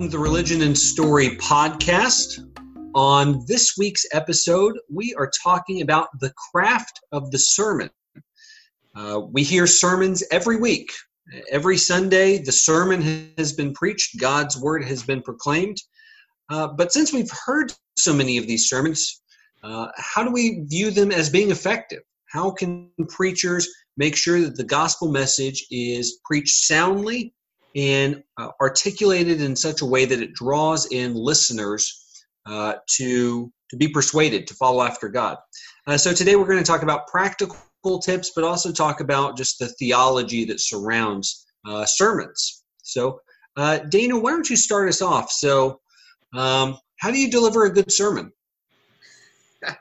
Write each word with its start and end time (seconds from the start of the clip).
welcome 0.00 0.10
to 0.10 0.16
the 0.16 0.22
Religion 0.22 0.62
and 0.62 0.78
Story 0.78 1.36
podcast. 1.36 2.40
On 2.94 3.44
this 3.46 3.74
week's 3.76 4.06
episode, 4.14 4.78
we 4.88 5.12
are 5.12 5.30
talking 5.44 5.82
about 5.82 6.08
the 6.20 6.32
craft 6.50 7.00
of 7.12 7.30
the 7.30 7.38
sermon. 7.38 7.90
Uh, 8.96 9.20
we 9.30 9.42
hear 9.42 9.66
sermons 9.66 10.24
every 10.30 10.56
week. 10.56 10.90
Every 11.50 11.76
Sunday, 11.76 12.38
the 12.38 12.50
sermon 12.50 13.34
has 13.36 13.52
been 13.52 13.74
preached, 13.74 14.18
God's 14.18 14.58
word 14.58 14.84
has 14.84 15.02
been 15.02 15.20
proclaimed. 15.20 15.76
Uh, 16.48 16.68
but 16.68 16.94
since 16.94 17.12
we've 17.12 17.30
heard 17.44 17.70
so 17.98 18.14
many 18.14 18.38
of 18.38 18.46
these 18.46 18.70
sermons, 18.70 19.20
uh, 19.62 19.88
how 19.98 20.24
do 20.24 20.32
we 20.32 20.64
view 20.64 20.90
them 20.90 21.12
as 21.12 21.28
being 21.28 21.50
effective? 21.50 22.00
How 22.32 22.52
can 22.52 22.88
preachers 23.10 23.68
make 23.98 24.16
sure 24.16 24.40
that 24.40 24.56
the 24.56 24.64
gospel 24.64 25.12
message 25.12 25.66
is 25.70 26.20
preached 26.24 26.64
soundly 26.64 27.34
and 27.76 28.22
uh, 28.38 28.48
articulated 28.60 29.40
in 29.40 29.54
such 29.54 29.82
a 29.82 29.86
way 29.86 30.04
that 30.04 30.20
it 30.20 30.34
draws 30.34 30.86
in 30.92 31.14
listeners 31.14 32.24
uh, 32.46 32.74
to 32.86 33.52
to 33.70 33.76
be 33.76 33.88
persuaded 33.88 34.46
to 34.48 34.54
follow 34.54 34.82
after 34.82 35.08
God. 35.08 35.36
Uh, 35.86 35.96
so 35.96 36.12
today 36.12 36.34
we're 36.34 36.46
going 36.46 36.58
to 36.58 36.64
talk 36.64 36.82
about 36.82 37.06
practical 37.06 38.00
tips, 38.00 38.32
but 38.34 38.42
also 38.42 38.72
talk 38.72 39.00
about 39.00 39.36
just 39.36 39.60
the 39.60 39.68
theology 39.68 40.44
that 40.44 40.60
surrounds 40.60 41.46
uh, 41.68 41.84
sermons. 41.86 42.64
So, 42.82 43.20
uh, 43.56 43.78
Dana, 43.78 44.18
why 44.18 44.30
don't 44.30 44.50
you 44.50 44.56
start 44.56 44.88
us 44.88 45.00
off? 45.00 45.30
So, 45.30 45.80
um, 46.34 46.78
how 46.98 47.12
do 47.12 47.18
you 47.18 47.30
deliver 47.30 47.64
a 47.64 47.72
good 47.72 47.92
sermon? 47.92 48.32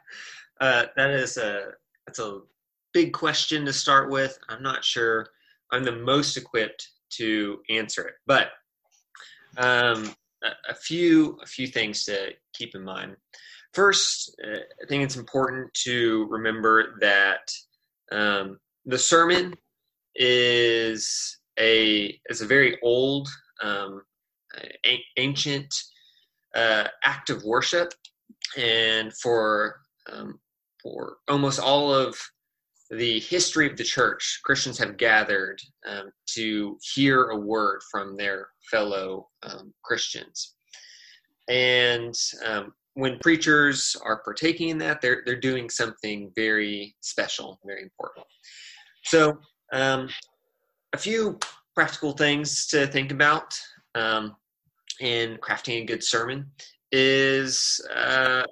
Uh, 0.61 0.87
that 0.97 1.09
is 1.11 1.37
a 1.37 1.71
that's 2.05 2.19
a 2.19 2.41
big 2.93 3.13
question 3.13 3.63
to 3.63 3.71
start 3.71 4.09
with. 4.09 4.37
I'm 4.49 4.61
not 4.61 4.83
sure 4.83 5.29
I'm 5.71 5.85
the 5.85 5.93
most 5.93 6.35
equipped 6.35 6.85
to 7.17 7.59
answer 7.69 8.07
it. 8.07 8.15
But 8.25 8.49
um, 9.57 10.13
a, 10.43 10.71
a, 10.71 10.75
few 10.75 11.37
a 11.43 11.45
few 11.45 11.67
things 11.67 12.05
to 12.05 12.31
keep 12.53 12.75
in 12.75 12.83
mind. 12.83 13.15
First, 13.73 14.35
uh, 14.43 14.59
I 14.83 14.87
think 14.87 15.03
it's 15.03 15.15
important 15.15 15.73
to 15.85 16.27
remember 16.29 16.97
that 17.01 17.51
um, 18.11 18.59
the 18.85 18.97
sermon 18.97 19.53
is 20.15 21.39
a 21.59 22.19
is 22.29 22.41
a 22.41 22.47
very 22.47 22.79
old, 22.81 23.27
um, 23.61 24.01
a- 24.85 25.05
ancient 25.17 25.73
uh, 26.55 26.87
act 27.03 27.29
of 27.29 27.43
worship, 27.43 27.93
and 28.57 29.13
for 29.17 29.81
um, 30.11 30.39
for 30.81 31.17
almost 31.27 31.59
all 31.59 31.93
of 31.93 32.15
the 32.89 33.19
history 33.19 33.69
of 33.69 33.77
the 33.77 33.83
church, 33.83 34.39
Christians 34.43 34.77
have 34.79 34.97
gathered 34.97 35.59
um, 35.87 36.11
to 36.33 36.77
hear 36.93 37.29
a 37.29 37.39
word 37.39 37.81
from 37.91 38.17
their 38.17 38.47
fellow 38.71 39.29
um, 39.43 39.73
Christians. 39.83 40.55
And 41.49 42.15
um, 42.45 42.73
when 42.93 43.19
preachers 43.19 43.95
are 44.03 44.23
partaking 44.23 44.69
in 44.69 44.77
that, 44.79 45.01
they're, 45.01 45.21
they're 45.25 45.39
doing 45.39 45.69
something 45.69 46.31
very 46.35 46.95
special, 47.01 47.59
very 47.65 47.83
important. 47.83 48.25
So, 49.03 49.39
um, 49.71 50.09
a 50.93 50.97
few 50.97 51.37
practical 51.75 52.13
things 52.13 52.65
to 52.67 52.87
think 52.87 53.11
about 53.11 53.53
um, 53.93 54.35
in 54.99 55.37
crafting 55.37 55.81
a 55.81 55.85
good 55.85 56.03
sermon 56.03 56.49
is 56.91 57.79
uh, 57.95 58.43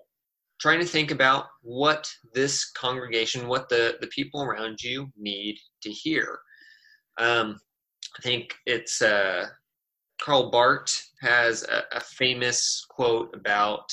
trying 0.59 0.80
to 0.80 0.86
think 0.86 1.11
about 1.11 1.45
what 1.61 2.09
this 2.33 2.72
congregation, 2.72 3.47
what 3.47 3.69
the, 3.69 3.97
the 4.02 4.08
people 4.08 4.41
around 4.41 4.81
you 4.81 5.11
need 5.17 5.58
to 5.81 5.91
hear. 5.91 6.39
Um, 7.19 7.59
I 8.17 8.22
think 8.22 8.55
it's 8.66 9.02
uh, 9.02 9.48
Karl 10.20 10.49
Barth 10.49 11.09
has 11.21 11.64
a, 11.64 11.83
a, 11.95 11.99
famous 11.99 12.86
quote 12.89 13.33
about 13.36 13.92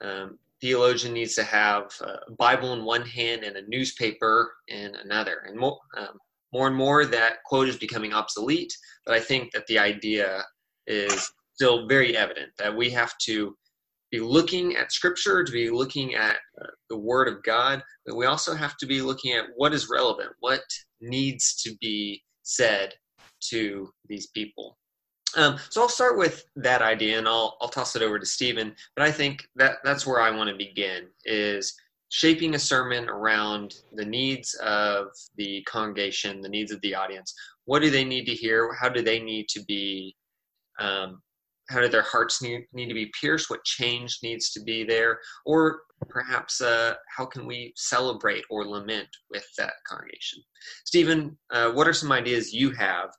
um, 0.00 0.38
theologian 0.60 1.12
needs 1.12 1.34
to 1.34 1.44
have 1.44 1.92
a 2.02 2.32
Bible 2.32 2.72
in 2.72 2.84
one 2.84 3.02
hand 3.02 3.42
and 3.42 3.56
a 3.56 3.68
newspaper 3.68 4.52
in 4.68 4.94
another. 5.04 5.44
And 5.46 5.58
more, 5.58 5.78
um, 5.98 6.18
more 6.52 6.66
and 6.66 6.76
more, 6.76 7.04
that 7.06 7.42
quote 7.44 7.68
is 7.68 7.76
becoming 7.76 8.12
obsolete. 8.12 8.72
But 9.04 9.14
I 9.14 9.20
think 9.20 9.52
that 9.52 9.66
the 9.66 9.78
idea 9.78 10.44
is 10.86 11.32
still 11.54 11.86
very 11.86 12.16
evident 12.16 12.50
that 12.58 12.74
we 12.74 12.90
have 12.90 13.12
to 13.22 13.56
be 14.12 14.20
looking 14.20 14.76
at 14.76 14.92
scripture, 14.92 15.42
to 15.42 15.50
be 15.50 15.70
looking 15.70 16.14
at 16.14 16.36
uh, 16.60 16.66
the 16.90 16.98
word 16.98 17.26
of 17.26 17.42
God, 17.42 17.82
but 18.06 18.14
we 18.14 18.26
also 18.26 18.54
have 18.54 18.76
to 18.76 18.86
be 18.86 19.00
looking 19.00 19.32
at 19.32 19.46
what 19.56 19.72
is 19.72 19.88
relevant, 19.90 20.30
what 20.40 20.62
needs 21.00 21.60
to 21.62 21.74
be 21.80 22.22
said 22.42 22.92
to 23.48 23.90
these 24.08 24.28
people. 24.28 24.78
Um, 25.34 25.56
so 25.70 25.80
I'll 25.80 25.88
start 25.88 26.18
with 26.18 26.44
that 26.56 26.82
idea 26.82 27.18
and 27.18 27.26
I'll, 27.26 27.56
I'll 27.62 27.70
toss 27.70 27.96
it 27.96 28.02
over 28.02 28.18
to 28.18 28.26
Stephen. 28.26 28.74
But 28.94 29.06
I 29.06 29.10
think 29.10 29.48
that 29.56 29.78
that's 29.82 30.06
where 30.06 30.20
I 30.20 30.30
want 30.30 30.50
to 30.50 30.56
begin 30.56 31.06
is 31.24 31.74
shaping 32.10 32.54
a 32.54 32.58
sermon 32.58 33.08
around 33.08 33.72
the 33.94 34.04
needs 34.04 34.52
of 34.62 35.06
the 35.36 35.62
congregation, 35.62 36.42
the 36.42 36.50
needs 36.50 36.70
of 36.70 36.82
the 36.82 36.94
audience. 36.94 37.34
What 37.64 37.80
do 37.80 37.88
they 37.88 38.04
need 38.04 38.26
to 38.26 38.34
hear? 38.34 38.74
How 38.78 38.90
do 38.90 39.00
they 39.00 39.20
need 39.20 39.48
to 39.48 39.64
be 39.64 40.14
um, 40.78 41.22
how 41.68 41.80
do 41.80 41.88
their 41.88 42.02
hearts 42.02 42.42
need, 42.42 42.66
need 42.72 42.88
to 42.88 42.94
be 42.94 43.10
pierced 43.20 43.50
what 43.50 43.64
change 43.64 44.18
needs 44.22 44.50
to 44.52 44.60
be 44.62 44.84
there 44.84 45.18
or 45.46 45.80
perhaps 46.08 46.60
uh, 46.60 46.94
how 47.16 47.24
can 47.24 47.46
we 47.46 47.72
celebrate 47.76 48.44
or 48.50 48.66
lament 48.66 49.08
with 49.30 49.46
that 49.58 49.74
congregation? 49.88 50.42
Stephen 50.84 51.36
uh, 51.52 51.70
what 51.70 51.86
are 51.86 51.92
some 51.92 52.12
ideas 52.12 52.52
you 52.52 52.70
have 52.72 53.10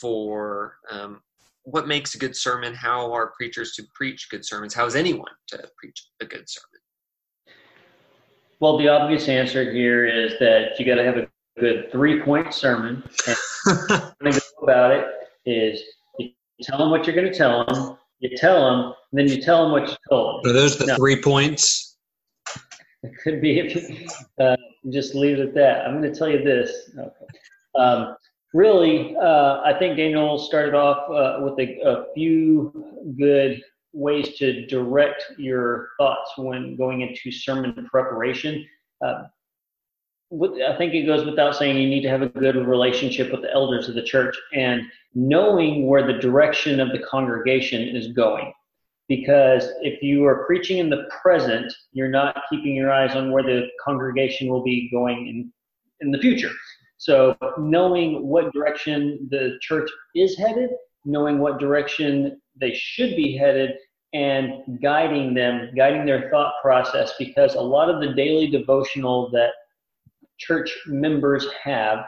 for 0.00 0.76
um, 0.90 1.20
what 1.62 1.88
makes 1.88 2.14
a 2.14 2.18
good 2.18 2.36
sermon? 2.36 2.74
How 2.74 3.12
are 3.12 3.32
preachers 3.36 3.72
to 3.72 3.82
preach 3.94 4.28
good 4.30 4.44
sermons? 4.44 4.72
How 4.72 4.86
is 4.86 4.94
anyone 4.94 5.32
to 5.48 5.68
preach 5.78 6.06
a 6.20 6.24
good 6.24 6.48
sermon? 6.48 7.56
Well 8.60 8.78
the 8.78 8.88
obvious 8.88 9.28
answer 9.28 9.72
here 9.72 10.06
is 10.06 10.38
that 10.38 10.78
you 10.78 10.86
got 10.86 10.96
to 10.96 11.04
have 11.04 11.16
a 11.16 11.28
good 11.58 11.90
three 11.90 12.20
point 12.22 12.52
sermon 12.52 13.02
and 13.26 13.36
about 14.62 14.92
it 14.92 15.06
is 15.46 15.82
you 16.58 16.64
tell 16.64 16.78
them 16.78 16.90
what 16.90 17.06
you're 17.06 17.16
going 17.16 17.30
to 17.30 17.36
tell 17.36 17.64
them. 17.66 17.96
You 18.20 18.36
tell 18.36 18.64
them, 18.64 18.94
and 19.12 19.18
then 19.18 19.28
you 19.28 19.42
tell 19.42 19.62
them 19.62 19.72
what 19.72 19.90
you 19.90 19.96
told 20.08 20.44
them. 20.44 20.50
Are 20.50 20.54
those 20.54 20.78
the 20.78 20.86
no. 20.86 20.96
three 20.96 21.20
points? 21.20 21.98
It 23.02 23.12
could 23.22 23.40
be 23.40 23.58
if 23.58 23.74
you 23.74 24.08
uh, 24.42 24.56
just 24.90 25.14
leave 25.14 25.38
it 25.38 25.48
at 25.48 25.54
that. 25.54 25.86
I'm 25.86 26.00
going 26.00 26.10
to 26.10 26.18
tell 26.18 26.28
you 26.28 26.42
this. 26.42 26.90
Okay. 26.98 27.26
Um, 27.78 28.16
really, 28.54 29.14
uh, 29.16 29.60
I 29.64 29.74
think 29.78 29.98
Daniel 29.98 30.38
started 30.38 30.74
off 30.74 31.10
uh, 31.10 31.44
with 31.44 31.58
a, 31.60 31.78
a, 31.82 32.06
few 32.14 32.72
good 33.18 33.62
ways 33.92 34.36
to 34.38 34.66
direct 34.66 35.24
your 35.36 35.90
thoughts 35.98 36.32
when 36.36 36.74
going 36.76 37.02
into 37.02 37.30
sermon 37.30 37.86
preparation. 37.90 38.66
Uh, 39.04 39.24
I 40.32 40.76
think 40.76 40.92
it 40.92 41.06
goes 41.06 41.24
without 41.24 41.54
saying 41.54 41.76
you 41.76 41.88
need 41.88 42.02
to 42.02 42.08
have 42.08 42.22
a 42.22 42.28
good 42.28 42.56
relationship 42.56 43.30
with 43.30 43.42
the 43.42 43.52
elders 43.52 43.88
of 43.88 43.94
the 43.94 44.02
church 44.02 44.36
and 44.52 44.82
knowing 45.14 45.86
where 45.86 46.04
the 46.04 46.18
direction 46.18 46.80
of 46.80 46.90
the 46.90 46.98
congregation 46.98 47.82
is 47.94 48.12
going. 48.12 48.52
Because 49.08 49.68
if 49.82 50.02
you 50.02 50.24
are 50.26 50.44
preaching 50.46 50.78
in 50.78 50.90
the 50.90 51.08
present, 51.22 51.72
you're 51.92 52.10
not 52.10 52.42
keeping 52.50 52.74
your 52.74 52.92
eyes 52.92 53.14
on 53.14 53.30
where 53.30 53.44
the 53.44 53.68
congregation 53.84 54.48
will 54.48 54.64
be 54.64 54.90
going 54.90 55.28
in, 55.28 55.52
in 56.00 56.10
the 56.10 56.18
future. 56.18 56.50
So, 56.98 57.36
knowing 57.56 58.26
what 58.26 58.52
direction 58.52 59.28
the 59.30 59.58
church 59.60 59.88
is 60.16 60.36
headed, 60.36 60.70
knowing 61.04 61.38
what 61.38 61.60
direction 61.60 62.40
they 62.58 62.74
should 62.74 63.14
be 63.14 63.36
headed, 63.36 63.74
and 64.12 64.80
guiding 64.82 65.34
them, 65.34 65.70
guiding 65.76 66.04
their 66.04 66.28
thought 66.30 66.54
process, 66.62 67.12
because 67.18 67.54
a 67.54 67.60
lot 67.60 67.90
of 67.90 68.00
the 68.00 68.14
daily 68.14 68.48
devotional 68.48 69.30
that 69.30 69.50
church 70.38 70.76
members 70.86 71.46
have, 71.62 72.04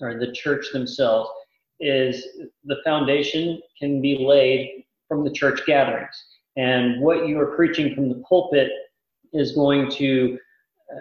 or 0.00 0.18
the 0.18 0.32
church 0.32 0.66
themselves, 0.72 1.30
is 1.80 2.26
the 2.64 2.76
foundation 2.84 3.60
can 3.78 4.00
be 4.00 4.18
laid 4.18 4.84
from 5.08 5.24
the 5.24 5.30
church 5.30 5.60
gatherings. 5.66 6.14
And 6.56 7.00
what 7.00 7.28
you 7.28 7.38
are 7.40 7.56
preaching 7.56 7.94
from 7.94 8.08
the 8.08 8.22
pulpit 8.28 8.70
is 9.32 9.52
going 9.52 9.90
to 9.92 10.38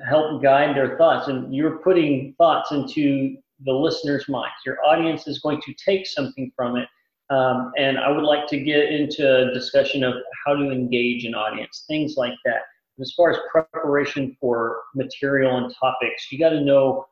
help 0.09 0.41
guide 0.41 0.75
their 0.75 0.97
thoughts. 0.97 1.27
And 1.27 1.53
you're 1.53 1.77
putting 1.77 2.33
thoughts 2.37 2.71
into 2.71 3.37
the 3.65 3.71
listener's 3.71 4.27
minds. 4.27 4.55
Your 4.65 4.83
audience 4.83 5.27
is 5.27 5.39
going 5.39 5.61
to 5.61 5.73
take 5.73 6.07
something 6.07 6.51
from 6.55 6.77
it. 6.77 6.87
Um, 7.29 7.71
and 7.77 7.97
I 7.97 8.09
would 8.09 8.23
like 8.23 8.47
to 8.47 8.59
get 8.59 8.91
into 8.91 9.47
a 9.47 9.53
discussion 9.53 10.03
of 10.03 10.15
how 10.45 10.55
to 10.55 10.71
engage 10.71 11.23
an 11.25 11.35
audience, 11.35 11.85
things 11.87 12.15
like 12.17 12.33
that 12.45 12.63
as 12.99 13.13
far 13.15 13.31
as 13.31 13.37
preparation 13.51 14.35
for 14.39 14.81
material 14.95 15.57
and 15.57 15.73
topics, 15.79 16.31
you 16.31 16.39
got 16.39 16.49
to 16.49 16.61
know 16.61 17.05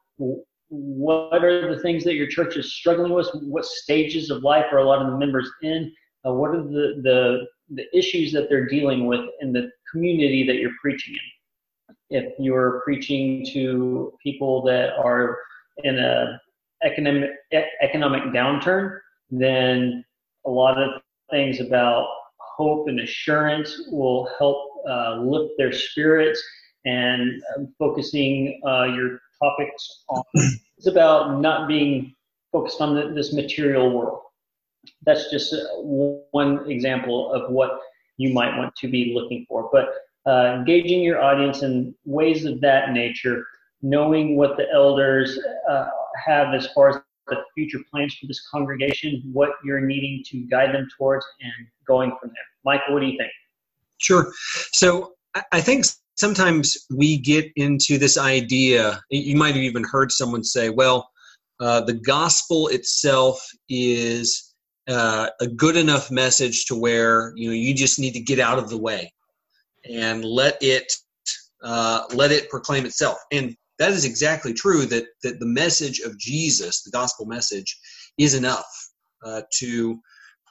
what 0.69 1.43
are 1.43 1.73
the 1.75 1.81
things 1.81 2.03
that 2.03 2.15
your 2.15 2.27
church 2.27 2.55
is 2.55 2.73
struggling 2.73 3.13
with, 3.13 3.27
what 3.41 3.65
stages 3.65 4.29
of 4.29 4.43
life 4.43 4.65
are 4.71 4.77
a 4.77 4.85
lot 4.85 5.01
of 5.01 5.11
the 5.11 5.17
members 5.17 5.49
in, 5.63 5.91
uh, 6.25 6.33
what 6.33 6.51
are 6.51 6.63
the, 6.63 7.01
the, 7.03 7.45
the 7.75 7.97
issues 7.97 8.31
that 8.31 8.47
they're 8.49 8.67
dealing 8.67 9.05
with 9.05 9.21
in 9.41 9.51
the 9.51 9.69
community 9.91 10.45
that 10.47 10.57
you're 10.57 10.71
preaching 10.81 11.15
in. 11.15 11.95
If 12.09 12.33
you're 12.39 12.81
preaching 12.83 13.45
to 13.53 14.13
people 14.21 14.61
that 14.63 14.93
are 14.97 15.37
in 15.83 15.97
a 15.97 16.39
economic 16.83 17.29
economic 17.81 18.23
downturn, 18.33 18.99
then 19.29 20.03
a 20.45 20.49
lot 20.49 20.77
of 20.77 21.01
things 21.29 21.59
about 21.61 22.07
hope 22.37 22.87
and 22.87 22.99
assurance 22.99 23.87
will 23.91 24.29
help 24.37 24.70
uh, 24.89 25.17
lift 25.21 25.53
their 25.57 25.71
spirits 25.71 26.41
and 26.85 27.41
um, 27.55 27.73
focusing 27.77 28.59
uh, 28.65 28.83
your 28.83 29.19
topics 29.41 30.03
on. 30.09 30.23
It's 30.77 30.87
about 30.87 31.41
not 31.41 31.67
being 31.67 32.15
focused 32.51 32.81
on 32.81 32.95
the, 32.95 33.13
this 33.13 33.33
material 33.33 33.95
world. 33.95 34.21
That's 35.05 35.29
just 35.29 35.53
uh, 35.53 35.59
one 35.77 36.69
example 36.71 37.31
of 37.31 37.51
what 37.51 37.79
you 38.17 38.33
might 38.33 38.57
want 38.57 38.75
to 38.77 38.87
be 38.87 39.13
looking 39.13 39.45
for. 39.47 39.69
But 39.71 39.89
uh, 40.27 40.55
engaging 40.55 41.01
your 41.01 41.21
audience 41.21 41.61
in 41.61 41.93
ways 42.05 42.45
of 42.45 42.61
that 42.61 42.93
nature, 42.93 43.45
knowing 43.81 44.37
what 44.37 44.57
the 44.57 44.67
elders 44.73 45.39
uh, 45.69 45.85
have 46.25 46.53
as 46.53 46.67
far 46.73 46.89
as 46.89 46.95
the 47.27 47.37
future 47.55 47.79
plans 47.91 48.15
for 48.15 48.27
this 48.27 48.47
congregation, 48.49 49.21
what 49.33 49.51
you're 49.63 49.81
needing 49.81 50.23
to 50.27 50.39
guide 50.49 50.73
them 50.73 50.87
towards, 50.97 51.25
and 51.41 51.67
going 51.87 52.11
from 52.19 52.29
there. 52.29 52.45
Michael, 52.65 52.93
what 52.93 52.99
do 53.01 53.07
you 53.07 53.17
think? 53.17 53.31
Sure. 54.01 54.31
So 54.73 55.13
I 55.51 55.61
think 55.61 55.85
sometimes 56.17 56.77
we 56.89 57.17
get 57.17 57.51
into 57.55 57.97
this 57.97 58.17
idea. 58.17 59.01
You 59.09 59.35
might 59.35 59.55
have 59.55 59.63
even 59.63 59.83
heard 59.83 60.11
someone 60.11 60.43
say, 60.43 60.69
well, 60.69 61.09
uh, 61.59 61.81
the 61.81 61.93
gospel 61.93 62.67
itself 62.67 63.39
is 63.69 64.53
uh, 64.89 65.29
a 65.39 65.47
good 65.47 65.77
enough 65.77 66.09
message 66.09 66.65
to 66.65 66.75
where 66.75 67.33
you 67.35 67.47
know 67.47 67.53
you 67.53 67.73
just 67.73 67.99
need 67.99 68.13
to 68.13 68.19
get 68.19 68.39
out 68.39 68.57
of 68.57 68.69
the 68.69 68.77
way 68.77 69.13
and 69.87 70.25
let 70.25 70.57
it 70.61 70.91
uh, 71.63 72.03
let 72.13 72.31
it 72.31 72.49
proclaim 72.49 72.85
itself. 72.85 73.19
And 73.31 73.55
that 73.77 73.91
is 73.91 74.05
exactly 74.05 74.53
true. 74.53 74.85
That 74.87 75.05
that 75.23 75.39
the 75.39 75.45
message 75.45 75.99
of 75.99 76.17
Jesus, 76.17 76.81
the 76.81 76.91
gospel 76.91 77.27
message, 77.27 77.77
is 78.17 78.33
enough 78.33 78.65
uh, 79.23 79.43
to 79.59 79.99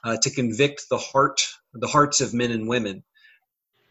uh, 0.05 0.17
to 0.21 0.29
convict 0.29 0.85
the 0.89 0.97
heart 0.97 1.41
the 1.73 1.87
hearts 1.87 2.21
of 2.21 2.33
men 2.33 2.51
and 2.51 2.67
women. 2.67 3.03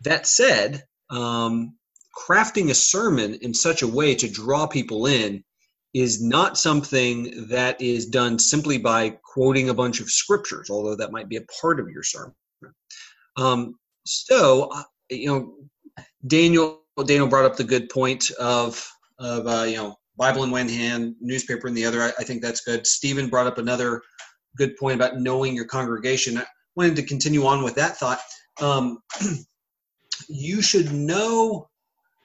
That 0.03 0.27
said, 0.27 0.85
um, 1.11 1.77
crafting 2.17 2.71
a 2.71 2.75
sermon 2.75 3.35
in 3.35 3.55
such 3.55 3.83
a 3.83 3.89
way 3.89 4.15
to 4.15 4.29
draw 4.29 4.67
people 4.67 5.07
in 5.07 5.45
is 5.93 6.23
not 6.23 6.57
something 6.57 7.49
that 7.49 7.81
is 7.81 8.07
done 8.07 8.39
simply 8.39 8.79
by 8.79 9.11
quoting 9.25 9.69
a 9.69 9.75
bunch 9.75 10.01
of 10.01 10.11
scriptures, 10.11 10.71
although 10.71 10.95
that 10.95 11.13
might 11.13 11.29
be 11.29 11.37
a 11.37 11.45
part 11.61 11.81
of 11.81 11.89
your 11.89 12.05
sermon. 12.05 12.35
Um, 13.37 13.77
so, 14.07 14.71
uh, 14.73 14.83
you 15.11 15.27
know, 15.27 15.55
Daniel 16.27 16.83
Daniel 17.05 17.27
brought 17.27 17.45
up 17.45 17.57
the 17.57 17.65
good 17.65 17.89
point 17.89 18.31
of 18.33 18.87
of 19.19 19.47
uh, 19.47 19.65
you 19.65 19.77
know 19.77 19.97
Bible 20.17 20.45
in 20.45 20.51
one 20.51 20.69
hand, 20.69 21.17
newspaper 21.21 21.67
in 21.67 21.75
the 21.75 21.85
other. 21.85 22.03
I, 22.03 22.13
I, 22.19 22.25
think 22.25 22.43
that's 22.43 22.61
good. 22.61 22.87
Stephen 22.87 23.29
brought 23.29 23.47
up 23.47 23.59
another 23.59 24.03
good 24.57 24.77
point 24.77 24.97
about 24.97 25.19
knowing 25.19 25.55
your 25.55 25.65
congregation. 25.65 26.39
I 26.39 26.45
wanted 26.77 26.97
to 26.97 27.03
continue 27.03 27.47
on 27.47 27.63
with 27.63 27.75
that 27.77 27.97
thought. 27.97 28.21
Um, 28.61 28.99
you 30.29 30.63
should 30.63 30.93
know 30.93 31.69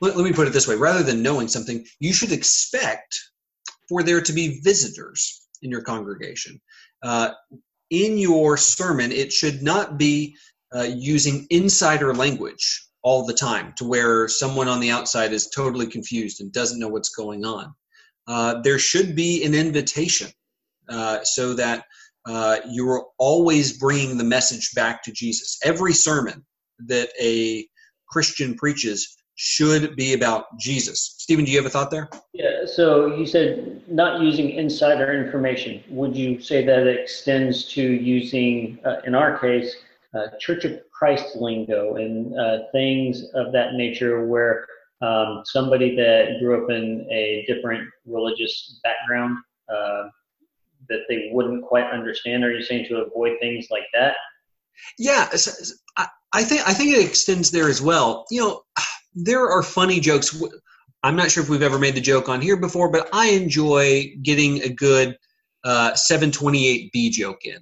let, 0.02 0.18
let, 0.18 0.26
me 0.26 0.34
put 0.34 0.48
it 0.48 0.54
this 0.54 0.68
way 0.68 0.76
rather 0.76 1.04
than 1.04 1.24
knowing 1.24 1.48
something 1.48 1.86
you 2.00 2.14
should 2.14 2.32
expect 2.32 3.18
for 3.88 4.04
there 4.04 4.22
to 4.22 4.34
be 4.34 4.60
visitors 4.62 5.48
in 5.62 5.72
your 5.72 5.82
congregation. 5.82 6.60
Uh, 7.02 7.30
in 7.92 8.18
your 8.18 8.58
sermon 8.58 9.12
it 9.12 9.32
should 9.32 9.62
not 9.62 9.98
be 9.98 10.36
uh, 10.76 10.82
using 10.82 11.48
insider 11.50 12.14
language 12.14 12.88
all 13.04 13.26
the 13.26 13.34
time 13.34 13.74
to 13.78 13.86
where 13.86 14.28
someone 14.28 14.68
on 14.68 14.80
the 14.80 14.90
outside 14.90 15.32
is 15.32 15.48
totally 15.50 15.86
confused 15.86 16.42
and 16.42 16.52
doesn't 16.52 16.80
know 16.80 16.88
what's 16.88 17.10
going 17.10 17.46
on. 17.46 17.74
Uh, 18.28 18.60
there 18.62 18.80
should 18.80 19.16
be 19.16 19.44
an 19.44 19.54
invitation 19.54 20.28
uh, 20.90 21.24
so 21.24 21.54
that 21.54 21.86
uh, 22.26 22.58
you're 22.68 23.06
always 23.20 23.78
bringing 23.78 24.18
the 24.18 24.24
message 24.24 24.72
back 24.74 25.04
to 25.04 25.12
jesus. 25.12 25.60
Every 25.64 25.94
sermon 25.94 26.44
that 26.80 27.10
a 27.22 27.68
Christian 28.16 28.56
preaches 28.56 29.18
should 29.36 29.98
be 29.98 30.14
about 30.14 30.46
Jesus. 30.58 31.16
Stephen, 31.18 31.44
do 31.44 31.52
you 31.52 31.58
have 31.58 31.66
a 31.66 31.70
thought 31.70 31.92
there? 31.92 32.08
Yeah, 32.32 32.66
so 32.66 33.14
you 33.14 33.26
said 33.26 33.82
not 33.90 34.22
using 34.22 34.52
insider 34.52 35.12
information. 35.22 35.84
Would 35.90 36.16
you 36.16 36.40
say 36.40 36.66
that 36.66 36.88
extends 36.88 37.66
to 37.74 37.82
using, 37.82 38.80
uh, 38.86 39.02
in 39.06 39.16
our 39.16 39.38
case, 39.38 39.76
uh, 40.14 40.28
Church 40.40 40.64
of 40.64 40.80
Christ 40.98 41.36
lingo 41.36 41.96
and 41.96 42.40
uh, 42.40 42.60
things 42.72 43.26
of 43.34 43.52
that 43.52 43.74
nature 43.74 44.26
where 44.26 44.66
um, 45.02 45.42
somebody 45.44 45.94
that 45.98 46.40
grew 46.40 46.64
up 46.64 46.70
in 46.70 47.06
a 47.12 47.44
different 47.50 47.90
religious 48.06 48.80
background 48.82 49.40
uh, 49.68 50.04
that 50.88 51.02
they 51.10 51.32
wouldn't 51.34 51.66
quite 51.66 51.92
understand? 51.92 52.46
Are 52.46 52.54
you 52.54 52.64
saying 52.64 52.86
to 52.88 53.02
avoid 53.02 53.40
things 53.42 53.68
like 53.70 53.88
that? 53.94 54.16
Yeah, 54.98 55.28
I 55.98 56.08
think 56.44 56.68
I 56.68 56.74
think 56.74 56.96
it 56.96 57.06
extends 57.06 57.52
there 57.52 57.70
as 57.70 57.82
well. 57.82 58.26
You 58.32 58.42
know, 58.42 58.62
there 59.16 59.50
are 59.50 59.64
funny 59.64 60.00
jokes. 60.00 60.42
I'm 61.04 61.16
not 61.16 61.32
sure 61.32 61.44
if 61.44 61.50
we've 61.50 61.62
ever 61.62 61.80
made 61.80 61.96
the 61.96 62.02
joke 62.02 62.30
on 62.30 62.42
here 62.42 62.58
before, 62.58 62.90
but 62.90 63.08
I 63.14 63.28
enjoy 63.28 64.14
getting 64.24 64.64
a 64.64 64.70
good 64.70 65.18
uh, 65.64 65.92
728B 65.92 67.12
joke 67.12 67.46
in. 67.46 67.60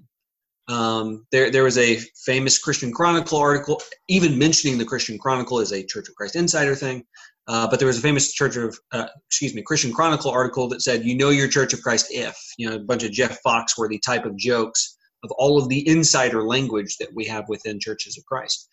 Um, 0.69 1.25
there, 1.31 1.51
there 1.51 1.65
was 1.65 1.77
a 1.77 1.99
famous 2.25 2.57
Christian 2.57 2.93
Chronicle 2.93 3.37
article, 3.37 3.81
even 4.07 4.39
mentioning 4.39 4.77
the 4.77 4.85
Christian 4.85 5.17
Chronicle 5.17 5.59
as 5.59 5.73
a 5.73 5.85
Church 5.85 6.07
of 6.07 6.15
Christ 6.15 6.37
insider 6.37 6.73
thing. 6.73 7.03
Uh, 7.49 7.67
but 7.69 7.79
there 7.79 7.87
was 7.87 7.97
a 7.97 8.01
famous 8.01 8.31
Church 8.31 8.55
of, 8.55 8.79
uh, 8.93 9.07
excuse 9.27 9.53
me, 9.53 9.61
Christian 9.61 9.91
Chronicle 9.91 10.31
article 10.31 10.69
that 10.69 10.81
said, 10.81 11.03
"You 11.03 11.17
know 11.17 11.29
your 11.29 11.49
Church 11.49 11.73
of 11.73 11.81
Christ 11.81 12.07
if," 12.11 12.37
you 12.57 12.69
know, 12.69 12.77
a 12.77 12.79
bunch 12.79 13.03
of 13.03 13.11
Jeff 13.11 13.39
Foxworthy 13.45 14.01
type 14.01 14.23
of 14.25 14.37
jokes 14.37 14.92
of 15.23 15.31
all 15.31 15.57
of 15.57 15.69
the 15.69 15.87
insider 15.87 16.43
language 16.43 16.97
that 16.97 17.13
we 17.13 17.25
have 17.25 17.45
within 17.47 17.79
churches 17.79 18.17
of 18.17 18.25
Christ. 18.25 18.67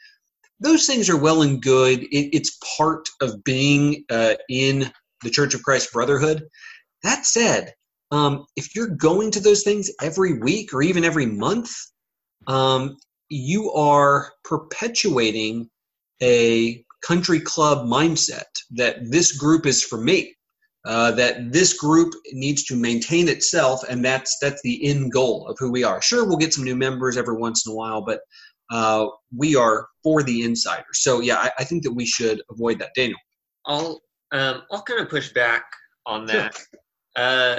Those 0.60 0.86
things 0.86 1.08
are 1.08 1.16
well 1.16 1.42
and 1.42 1.62
good. 1.62 2.02
It, 2.02 2.36
it's 2.36 2.58
part 2.76 3.08
of 3.20 3.42
being 3.44 4.04
uh, 4.10 4.34
in 4.48 4.90
the 5.22 5.30
Church 5.30 5.54
of 5.54 5.62
Christ 5.62 5.92
Brotherhood. 5.92 6.42
That 7.02 7.24
said, 7.24 7.72
um, 8.10 8.44
if 8.56 8.74
you're 8.74 8.88
going 8.88 9.30
to 9.32 9.40
those 9.40 9.62
things 9.62 9.90
every 10.02 10.38
week 10.38 10.74
or 10.74 10.82
even 10.82 11.04
every 11.04 11.26
month, 11.26 11.70
um, 12.46 12.96
you 13.28 13.72
are 13.72 14.32
perpetuating 14.44 15.70
a 16.22 16.84
country 17.02 17.40
club 17.40 17.86
mindset 17.86 18.44
that 18.70 18.96
this 19.10 19.32
group 19.32 19.64
is 19.64 19.82
for 19.82 19.98
me 19.98 20.34
uh, 20.86 21.12
that 21.12 21.52
this 21.52 21.74
group 21.74 22.14
needs 22.32 22.64
to 22.64 22.74
maintain 22.74 23.28
itself, 23.28 23.82
and 23.88 24.04
that's 24.04 24.38
that's 24.40 24.62
the 24.62 24.84
end 24.88 25.12
goal 25.12 25.46
of 25.46 25.56
who 25.58 25.70
we 25.70 25.84
are. 25.84 26.00
Sure, 26.00 26.26
we'll 26.26 26.38
get 26.38 26.54
some 26.54 26.64
new 26.64 26.76
members 26.76 27.16
every 27.16 27.36
once 27.36 27.66
in 27.66 27.72
a 27.72 27.74
while, 27.74 28.02
but 28.02 28.20
uh, 28.70 29.06
we 29.36 29.56
are 29.56 29.88
for 30.02 30.22
the 30.22 30.42
insiders. 30.42 31.02
So 31.02 31.20
yeah, 31.20 31.36
I, 31.36 31.50
I, 31.58 31.64
think 31.64 31.82
that 31.82 31.92
we 31.92 32.06
should 32.06 32.40
avoid 32.50 32.78
that. 32.78 32.90
Daniel, 32.94 33.18
I'll 33.66 34.00
um, 34.32 34.62
I'll 34.70 34.82
kind 34.82 35.00
of 35.00 35.10
push 35.10 35.32
back 35.32 35.64
on 36.06 36.24
that. 36.26 36.54
Sure. 36.54 36.80
Uh, 37.16 37.58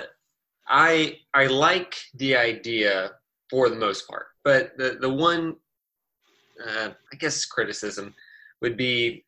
I 0.68 1.18
I 1.34 1.48
like 1.48 1.96
the 2.16 2.36
idea 2.36 3.12
for 3.50 3.70
the 3.70 3.76
most 3.76 4.08
part, 4.08 4.28
but 4.44 4.72
the 4.78 4.98
the 5.00 5.10
one 5.10 5.58
uh, 6.66 6.90
I 7.12 7.16
guess 7.18 7.46
criticism 7.46 8.16
would 8.62 8.78
be 8.78 9.26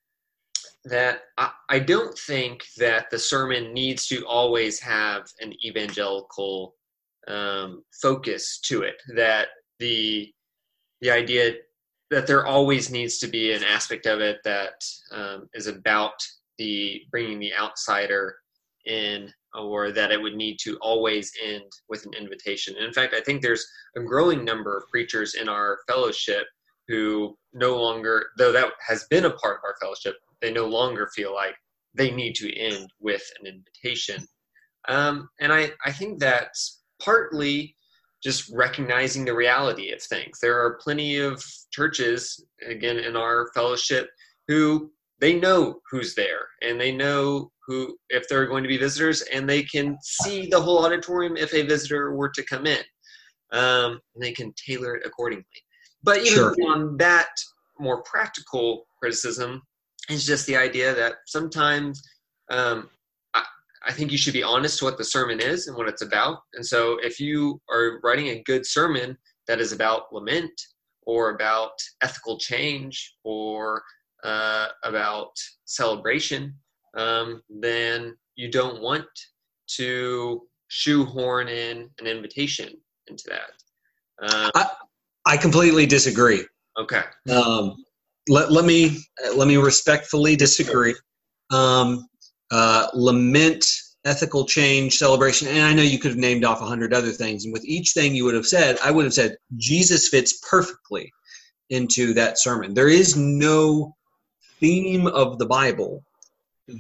that 0.86 1.22
I, 1.38 1.52
I 1.70 1.80
don't 1.80 2.18
think 2.18 2.64
that 2.78 3.10
the 3.10 3.20
sermon 3.20 3.74
needs 3.74 4.08
to 4.08 4.26
always 4.26 4.80
have 4.80 5.28
an 5.40 5.54
evangelical 5.66 6.76
um, 7.28 7.84
focus 8.02 8.60
to 8.66 8.82
it. 8.82 8.96
That 9.16 9.48
the 9.80 10.32
the 11.02 11.12
idea 11.12 11.56
that 12.12 12.28
there 12.28 12.46
always 12.46 12.92
needs 12.92 13.18
to 13.20 13.28
be 13.28 13.54
an 13.54 13.64
aspect 13.64 14.06
of 14.06 14.22
it 14.22 14.38
that 14.44 14.84
um, 15.12 15.50
is 15.54 15.68
about 15.68 16.14
the 16.58 17.02
bringing 17.12 17.40
the 17.40 17.54
outsider 17.56 18.36
in 18.86 19.32
or 19.56 19.92
that 19.92 20.12
it 20.12 20.22
would 20.22 20.36
need 20.36 20.58
to 20.60 20.78
always 20.78 21.32
end 21.44 21.72
with 21.90 22.06
an 22.06 22.14
invitation. 22.14 22.76
And 22.76 22.86
in 22.86 22.94
fact, 22.94 23.14
I 23.14 23.22
think 23.22 23.42
there's 23.42 23.66
a 23.96 24.02
growing 24.02 24.44
number 24.44 24.78
of 24.78 24.88
preachers 24.90 25.36
in 25.36 25.48
our 25.48 25.80
fellowship 25.88 26.46
who 26.88 27.38
no 27.54 27.76
longer, 27.78 28.28
though 28.38 28.52
that 28.52 28.72
has 28.88 29.06
been 29.10 29.26
a 29.26 29.32
part 29.32 29.58
of 29.58 29.64
our 29.64 29.76
fellowship, 29.82 30.16
they 30.42 30.52
no 30.52 30.66
longer 30.66 31.10
feel 31.16 31.34
like 31.34 31.56
they 31.94 32.12
need 32.12 32.34
to 32.36 32.56
end 32.58 32.90
with 33.00 33.24
an 33.40 33.48
invitation. 33.48 34.26
Um, 34.88 35.30
and 35.40 35.54
I, 35.54 35.72
I 35.86 35.92
think 35.92 36.20
that's 36.20 36.82
partly 37.02 37.76
just 38.24 38.50
recognizing 38.54 39.26
the 39.26 39.36
reality 39.36 39.92
of 39.92 40.02
things. 40.02 40.40
There 40.42 40.60
are 40.60 40.80
plenty 40.82 41.18
of 41.18 41.44
churches, 41.72 42.44
again, 42.68 42.98
in 42.98 43.16
our 43.16 43.50
fellowship, 43.54 44.10
who 44.48 44.92
they 45.20 45.34
know 45.34 45.80
who's 45.90 46.16
there 46.16 46.48
and 46.62 46.80
they 46.80 46.92
know 46.92 47.52
who, 47.68 47.98
if 48.10 48.28
there 48.28 48.42
are 48.42 48.48
going 48.48 48.64
to 48.64 48.70
be 48.70 48.78
visitors, 48.78 49.22
and 49.34 49.48
they 49.48 49.64
can 49.64 49.98
see 50.02 50.48
the 50.48 50.60
whole 50.60 50.86
auditorium 50.86 51.38
if 51.38 51.54
a 51.54 51.66
visitor 51.66 52.14
were 52.14 52.30
to 52.30 52.44
come 52.44 52.66
in. 52.66 52.82
Um, 53.54 54.00
and 54.16 54.24
they 54.24 54.34
can 54.34 54.54
tailor 54.54 54.96
it 54.96 55.06
accordingly. 55.06 55.46
But 56.04 56.20
even 56.20 56.34
sure. 56.34 56.56
on 56.68 56.98
that 56.98 57.30
more 57.80 58.04
practical 58.04 58.86
criticism, 59.00 59.62
is 60.10 60.26
just 60.26 60.46
the 60.48 60.58
idea 60.58 60.94
that 60.94 61.16
sometimes 61.26 62.04
um, 62.50 62.90
I, 63.34 63.44
I 63.86 63.94
think 63.94 64.12
you 64.12 64.18
should 64.18 64.34
be 64.34 64.44
honest 64.44 64.80
to 64.80 64.86
what 64.86 64.98
the 64.98 65.04
sermon 65.04 65.40
is 65.40 65.68
and 65.68 65.78
what 65.78 65.88
it's 65.88 66.02
about. 66.02 66.40
And 66.54 66.66
so 66.66 66.98
if 67.02 67.20
you 67.20 67.62
are 67.70 68.00
writing 68.04 68.28
a 68.30 68.44
good 68.44 68.66
sermon 68.66 69.18
that 69.48 69.62
is 69.62 69.72
about 69.72 70.12
lament 70.14 70.52
or 71.04 71.32
about 71.32 71.72
ethical 72.02 72.38
change 72.38 73.16
or 73.24 73.84
uh, 74.24 74.68
about 74.84 75.32
celebration, 75.66 76.54
um, 76.96 77.42
then 77.50 78.16
you 78.36 78.52
don't 78.52 78.82
want 78.82 79.06
to 79.68 80.42
shoehorn 80.68 81.48
in 81.48 81.90
an 82.00 82.08
invitation 82.08 82.70
into 83.08 83.24
that. 83.28 84.34
Um, 84.34 84.52
I, 84.56 84.68
I 85.26 85.38
completely 85.38 85.86
disagree. 85.86 86.46
Okay. 86.78 87.02
Um, 87.30 87.84
let, 88.30 88.52
let 88.52 88.66
me 88.66 88.98
let 89.36 89.48
me 89.48 89.58
respectfully 89.58 90.36
disagree. 90.36 90.96
Um, 91.52 92.08
uh, 92.52 92.88
lament, 92.94 93.66
ethical 94.06 94.46
change, 94.46 94.98
celebration, 94.98 95.48
and 95.48 95.62
I 95.62 95.74
know 95.74 95.82
you 95.82 96.00
could 96.00 96.12
have 96.12 96.20
named 96.20 96.46
off 96.46 96.62
a 96.62 96.66
hundred 96.66 96.94
other 96.94 97.12
things. 97.12 97.46
And 97.46 97.54
with 97.54 97.66
each 97.66 97.92
thing 97.92 98.16
you 98.16 98.26
would 98.26 98.36
have 98.36 98.46
said, 98.46 98.78
I 98.84 98.92
would 98.92 99.06
have 99.06 99.14
said 99.14 99.38
Jesus 99.58 100.10
fits 100.10 100.40
perfectly 100.50 101.12
into 101.70 102.14
that 102.14 102.40
sermon. 102.40 102.74
There 102.74 102.90
is 102.90 103.16
no 103.18 103.96
theme 104.60 105.08
of 105.08 105.38
the 105.40 105.46
Bible 105.46 106.04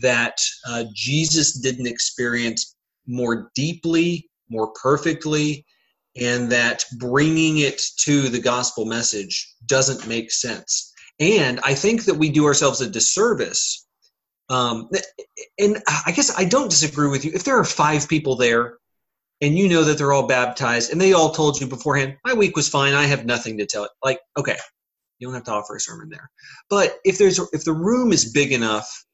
that 0.02 0.38
uh, 0.68 0.86
Jesus 0.94 1.54
didn't 1.54 1.88
experience 1.88 2.76
more 3.08 3.52
deeply, 3.56 4.30
more 4.50 4.72
perfectly, 4.82 5.66
and 6.20 6.51
that 6.51 6.86
bringing 6.98 7.60
it 7.60 7.82
to 8.00 8.29
the 8.29 8.39
gospel 8.39 8.86
message 8.86 9.53
doesn't 9.65 10.08
make 10.08 10.32
sense. 10.32 10.93
And 11.20 11.60
I 11.63 11.74
think 11.74 12.05
that 12.05 12.15
we 12.15 12.29
do 12.29 12.46
ourselves 12.46 12.82
a 12.82 12.89
disservice. 12.89 13.86
Um, 14.50 14.89
and 15.60 15.82
I 16.05 16.12
guess 16.12 16.38
I 16.38 16.46
don't 16.46 16.70
disagree 16.70 17.10
with 17.10 17.25
you. 17.25 17.32
If 17.34 17.43
there 17.43 17.58
are 17.58 17.63
five 17.63 18.08
people 18.08 18.36
there 18.36 18.77
and 19.41 19.58
you 19.58 19.67
know 19.67 19.84
that 19.84 19.98
they're 19.98 20.13
all 20.13 20.27
baptized 20.27 20.91
and 20.91 21.00
they 21.00 21.13
all 21.13 21.32
told 21.32 21.60
you 21.60 21.67
beforehand, 21.67 22.17
my 22.25 22.34
week 22.34 22.55
was 22.55 22.70
fine, 22.70 22.93
I 22.93 23.05
have 23.05 23.25
nothing 23.25 23.58
to 23.58 23.65
tell. 23.65 23.89
Like, 24.03 24.20
okay, 24.38 24.58
you 25.20 25.27
don't 25.27 25.36
have 25.36 25.46
to 25.46 25.51
offer 25.53 25.75
a 25.75 25.79
sermon 25.79 26.10
there. 26.10 26.29
But 26.70 26.98
if 27.05 27.17
there's 27.17 27.39
if 27.53 27.63
the 27.63 27.74
room 27.74 28.12
is 28.12 28.32
big 28.32 28.51
enough 28.51 29.05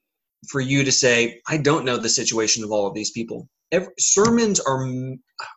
for 0.47 0.61
you 0.61 0.83
to 0.83 0.91
say, 0.91 1.41
I 1.47 1.57
don't 1.57 1.85
know 1.85 1.97
the 1.97 2.09
situation 2.09 2.63
of 2.63 2.71
all 2.71 2.87
of 2.87 2.93
these 2.93 3.11
people. 3.11 3.47
Every, 3.71 3.93
sermons 3.99 4.59
are 4.59 4.87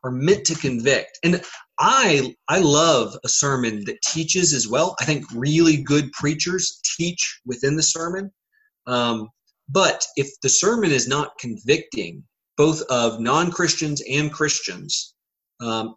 are 0.05 0.11
meant 0.11 0.45
to 0.47 0.55
convict, 0.55 1.19
and 1.25 1.43
I 1.79 2.35
I 2.49 2.61
love 2.61 3.17
a 3.25 3.29
sermon 3.29 3.85
that 3.87 4.03
teaches 4.03 4.53
as 4.53 4.69
well. 4.69 4.95
I 5.01 5.05
think 5.05 5.25
really 5.35 5.83
good 5.83 6.13
preachers 6.13 6.81
teach 6.97 7.41
within 7.47 7.77
the 7.77 7.83
sermon. 7.83 8.31
Um, 8.87 9.29
but 9.69 10.05
if 10.17 10.29
the 10.43 10.49
sermon 10.49 10.91
is 10.91 11.09
not 11.09 11.39
convicting, 11.39 12.25
both 12.57 12.83
of 12.83 13.21
non 13.21 13.51
Christians 13.51 14.03
and 14.09 14.33
Christians, 14.33 15.15
um, 15.61 15.95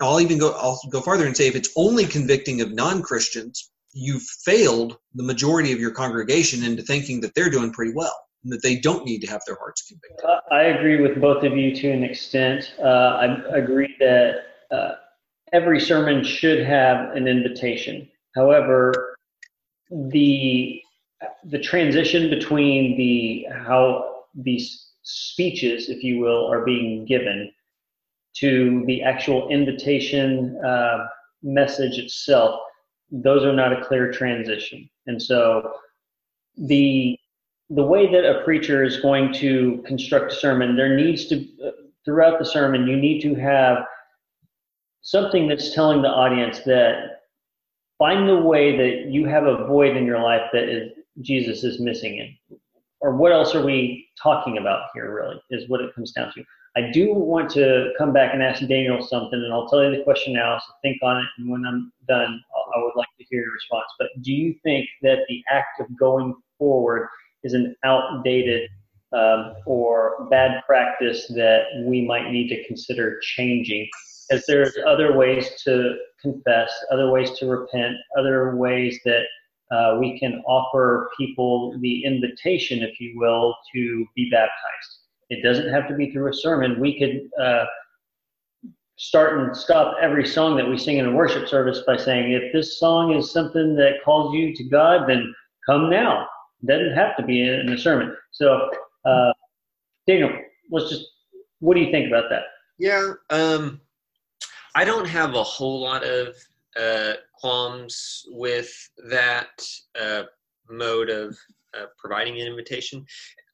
I'll 0.00 0.20
even 0.20 0.38
go 0.38 0.52
I'll 0.52 0.80
go 0.90 1.00
farther 1.00 1.26
and 1.26 1.36
say 1.36 1.46
if 1.46 1.56
it's 1.56 1.72
only 1.76 2.06
convicting 2.06 2.62
of 2.62 2.72
non 2.72 3.02
Christians, 3.02 3.70
you've 3.92 4.22
failed 4.44 4.96
the 5.14 5.24
majority 5.24 5.72
of 5.72 5.80
your 5.80 5.90
congregation 5.90 6.64
into 6.64 6.82
thinking 6.82 7.20
that 7.20 7.34
they're 7.34 7.50
doing 7.50 7.72
pretty 7.72 7.92
well 7.94 8.16
and 8.42 8.52
that 8.52 8.62
they 8.62 8.76
don't 8.76 9.04
need 9.04 9.20
to 9.20 9.26
have 9.26 9.42
their 9.46 9.56
hearts 9.56 9.82
convicted. 9.82 10.24
I 10.50 10.62
agree 10.64 11.00
with 11.00 11.20
both 11.20 11.44
of 11.44 11.56
you 11.56 11.74
to 11.76 11.90
an 11.90 12.02
extent. 12.02 12.74
Uh, 12.78 12.84
I 13.52 13.56
agree 13.56 13.94
that 13.98 14.42
uh, 14.70 14.92
every 15.52 15.80
sermon 15.80 16.24
should 16.24 16.64
have 16.64 17.14
an 17.14 17.28
invitation. 17.28 18.08
However, 18.34 19.16
the 19.90 20.80
the 21.44 21.58
transition 21.58 22.30
between 22.30 22.96
the 22.96 23.46
how 23.52 24.24
these 24.34 24.86
speeches, 25.02 25.90
if 25.90 26.02
you 26.02 26.18
will, 26.18 26.50
are 26.50 26.64
being 26.64 27.04
given 27.04 27.50
to 28.36 28.84
the 28.86 29.02
actual 29.02 29.48
invitation 29.50 30.58
uh, 30.64 31.08
message 31.42 31.98
itself 31.98 32.60
those 33.10 33.44
are 33.44 33.52
not 33.52 33.72
a 33.72 33.84
clear 33.84 34.12
transition. 34.12 34.88
And 35.06 35.20
so 35.20 35.74
the 36.56 37.18
the 37.70 37.84
way 37.84 38.10
that 38.10 38.28
a 38.28 38.42
preacher 38.44 38.82
is 38.82 38.98
going 38.98 39.32
to 39.34 39.82
construct 39.86 40.32
a 40.32 40.34
sermon, 40.34 40.76
there 40.76 40.96
needs 40.96 41.26
to 41.28 41.46
throughout 42.04 42.38
the 42.38 42.44
sermon 42.44 42.86
you 42.86 42.96
need 42.96 43.20
to 43.20 43.34
have 43.34 43.84
something 45.02 45.46
that's 45.46 45.74
telling 45.74 46.02
the 46.02 46.08
audience 46.08 46.60
that 46.60 47.20
find 47.98 48.28
the 48.28 48.36
way 48.36 48.76
that 48.76 49.10
you 49.10 49.26
have 49.26 49.44
a 49.44 49.66
void 49.66 49.96
in 49.96 50.04
your 50.04 50.20
life 50.20 50.42
that 50.52 50.68
is 50.68 50.90
Jesus 51.20 51.64
is 51.64 51.80
missing 51.80 52.18
in. 52.18 52.58
Or 53.00 53.16
what 53.16 53.32
else 53.32 53.54
are 53.54 53.64
we 53.64 54.08
talking 54.20 54.58
about 54.58 54.88
here 54.94 55.14
really 55.14 55.40
is 55.50 55.68
what 55.68 55.80
it 55.80 55.94
comes 55.94 56.12
down 56.12 56.32
to. 56.34 56.44
I 56.76 56.90
do 56.92 57.12
want 57.12 57.50
to 57.50 57.92
come 57.98 58.12
back 58.12 58.32
and 58.32 58.42
ask 58.42 58.60
Daniel 58.60 59.02
something, 59.02 59.38
and 59.38 59.52
I'll 59.52 59.68
tell 59.68 59.82
you 59.84 59.96
the 59.96 60.04
question 60.04 60.34
now, 60.34 60.58
so 60.58 60.72
think 60.82 60.98
on 61.02 61.18
it, 61.18 61.26
and 61.38 61.50
when 61.50 61.64
I'm 61.66 61.92
done, 62.06 62.40
I 62.76 62.82
would 62.82 62.92
like 62.94 63.08
to 63.18 63.24
hear 63.28 63.42
your 63.42 63.52
response. 63.52 63.86
But 63.98 64.08
do 64.22 64.32
you 64.32 64.54
think 64.62 64.88
that 65.02 65.18
the 65.28 65.42
act 65.50 65.80
of 65.80 65.86
going 65.98 66.34
forward 66.58 67.08
is 67.44 67.54
an 67.54 67.74
outdated 67.84 68.68
um, 69.12 69.54
or 69.66 70.28
bad 70.30 70.62
practice 70.66 71.26
that 71.28 71.62
we 71.84 72.02
might 72.02 72.30
need 72.30 72.48
to 72.48 72.64
consider 72.66 73.18
changing? 73.20 73.88
As 74.30 74.44
there's 74.46 74.76
other 74.86 75.16
ways 75.16 75.50
to 75.64 75.96
confess, 76.20 76.70
other 76.92 77.10
ways 77.10 77.36
to 77.38 77.46
repent, 77.46 77.96
other 78.16 78.56
ways 78.56 79.00
that 79.04 79.24
uh, 79.70 79.96
we 79.98 80.18
can 80.18 80.42
offer 80.46 81.10
people 81.16 81.76
the 81.80 82.04
invitation, 82.04 82.82
if 82.82 83.00
you 83.00 83.18
will, 83.18 83.56
to 83.74 84.06
be 84.14 84.28
baptized. 84.30 84.98
It 85.30 85.42
doesn't 85.42 85.72
have 85.72 85.88
to 85.88 85.94
be 85.94 86.10
through 86.10 86.30
a 86.30 86.34
sermon. 86.34 86.80
We 86.80 86.98
could 86.98 87.42
uh, 87.42 87.64
start 88.96 89.38
and 89.38 89.56
stop 89.56 89.96
every 90.00 90.26
song 90.26 90.56
that 90.56 90.68
we 90.68 90.76
sing 90.76 90.98
in 90.98 91.06
a 91.06 91.12
worship 91.12 91.48
service 91.48 91.82
by 91.86 91.96
saying, 91.96 92.32
if 92.32 92.52
this 92.52 92.78
song 92.78 93.14
is 93.14 93.32
something 93.32 93.74
that 93.76 94.02
calls 94.04 94.34
you 94.34 94.54
to 94.54 94.64
God, 94.64 95.08
then 95.08 95.32
come 95.66 95.88
now. 95.88 96.26
Doesn't 96.66 96.94
have 96.94 97.16
to 97.16 97.22
be 97.22 97.48
in 97.48 97.72
a 97.72 97.78
sermon. 97.78 98.14
So, 98.32 98.70
uh, 99.04 99.32
Daniel, 100.06 100.30
let's 100.70 100.90
just, 100.90 101.06
what 101.60 101.74
do 101.74 101.80
you 101.80 101.90
think 101.90 102.08
about 102.08 102.24
that? 102.30 102.42
Yeah, 102.78 103.12
um, 103.30 103.80
I 104.74 104.84
don't 104.84 105.06
have 105.06 105.34
a 105.34 105.42
whole 105.42 105.80
lot 105.80 106.04
of 106.04 106.34
uh, 106.78 107.14
qualms 107.34 108.24
with 108.28 108.70
that 109.08 109.62
uh, 110.00 110.24
mode 110.68 111.10
of 111.10 111.36
uh, 111.76 111.86
providing 111.98 112.40
an 112.40 112.46
invitation. 112.46 113.04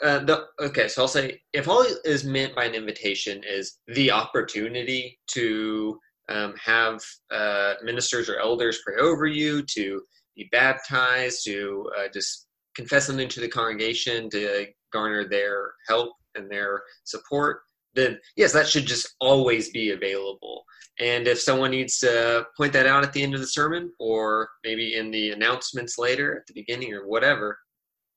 Uh, 0.02 0.20
the, 0.20 0.46
okay, 0.60 0.88
so 0.88 1.02
I'll 1.02 1.08
say 1.08 1.40
if 1.52 1.68
all 1.68 1.84
is 2.04 2.24
meant 2.24 2.54
by 2.54 2.64
an 2.64 2.74
invitation 2.74 3.42
is 3.46 3.78
the 3.88 4.10
opportunity 4.10 5.18
to 5.28 5.98
um, 6.28 6.54
have 6.62 7.00
uh, 7.30 7.74
ministers 7.82 8.28
or 8.28 8.38
elders 8.38 8.80
pray 8.84 8.96
over 9.00 9.26
you, 9.26 9.62
to 9.62 10.02
be 10.34 10.48
baptized, 10.52 11.44
to 11.44 11.90
uh, 11.98 12.08
just 12.12 12.46
confess 12.76 13.06
something 13.06 13.28
to 13.28 13.40
the 13.40 13.48
congregation, 13.48 14.30
to 14.30 14.66
garner 14.92 15.28
their 15.28 15.72
help 15.88 16.12
and 16.34 16.50
their 16.50 16.82
support, 17.04 17.60
then 17.94 18.18
yes, 18.36 18.52
that 18.52 18.68
should 18.68 18.86
just 18.86 19.14
always 19.20 19.70
be 19.70 19.90
available. 19.90 20.64
And 20.98 21.26
if 21.26 21.40
someone 21.40 21.70
needs 21.70 21.98
to 21.98 22.46
point 22.56 22.72
that 22.74 22.86
out 22.86 23.02
at 23.02 23.12
the 23.12 23.22
end 23.22 23.34
of 23.34 23.40
the 23.40 23.46
sermon, 23.46 23.90
or 23.98 24.48
maybe 24.64 24.96
in 24.96 25.10
the 25.10 25.30
announcements 25.30 25.98
later 25.98 26.36
at 26.36 26.46
the 26.46 26.54
beginning 26.54 26.92
or 26.94 27.06
whatever, 27.06 27.58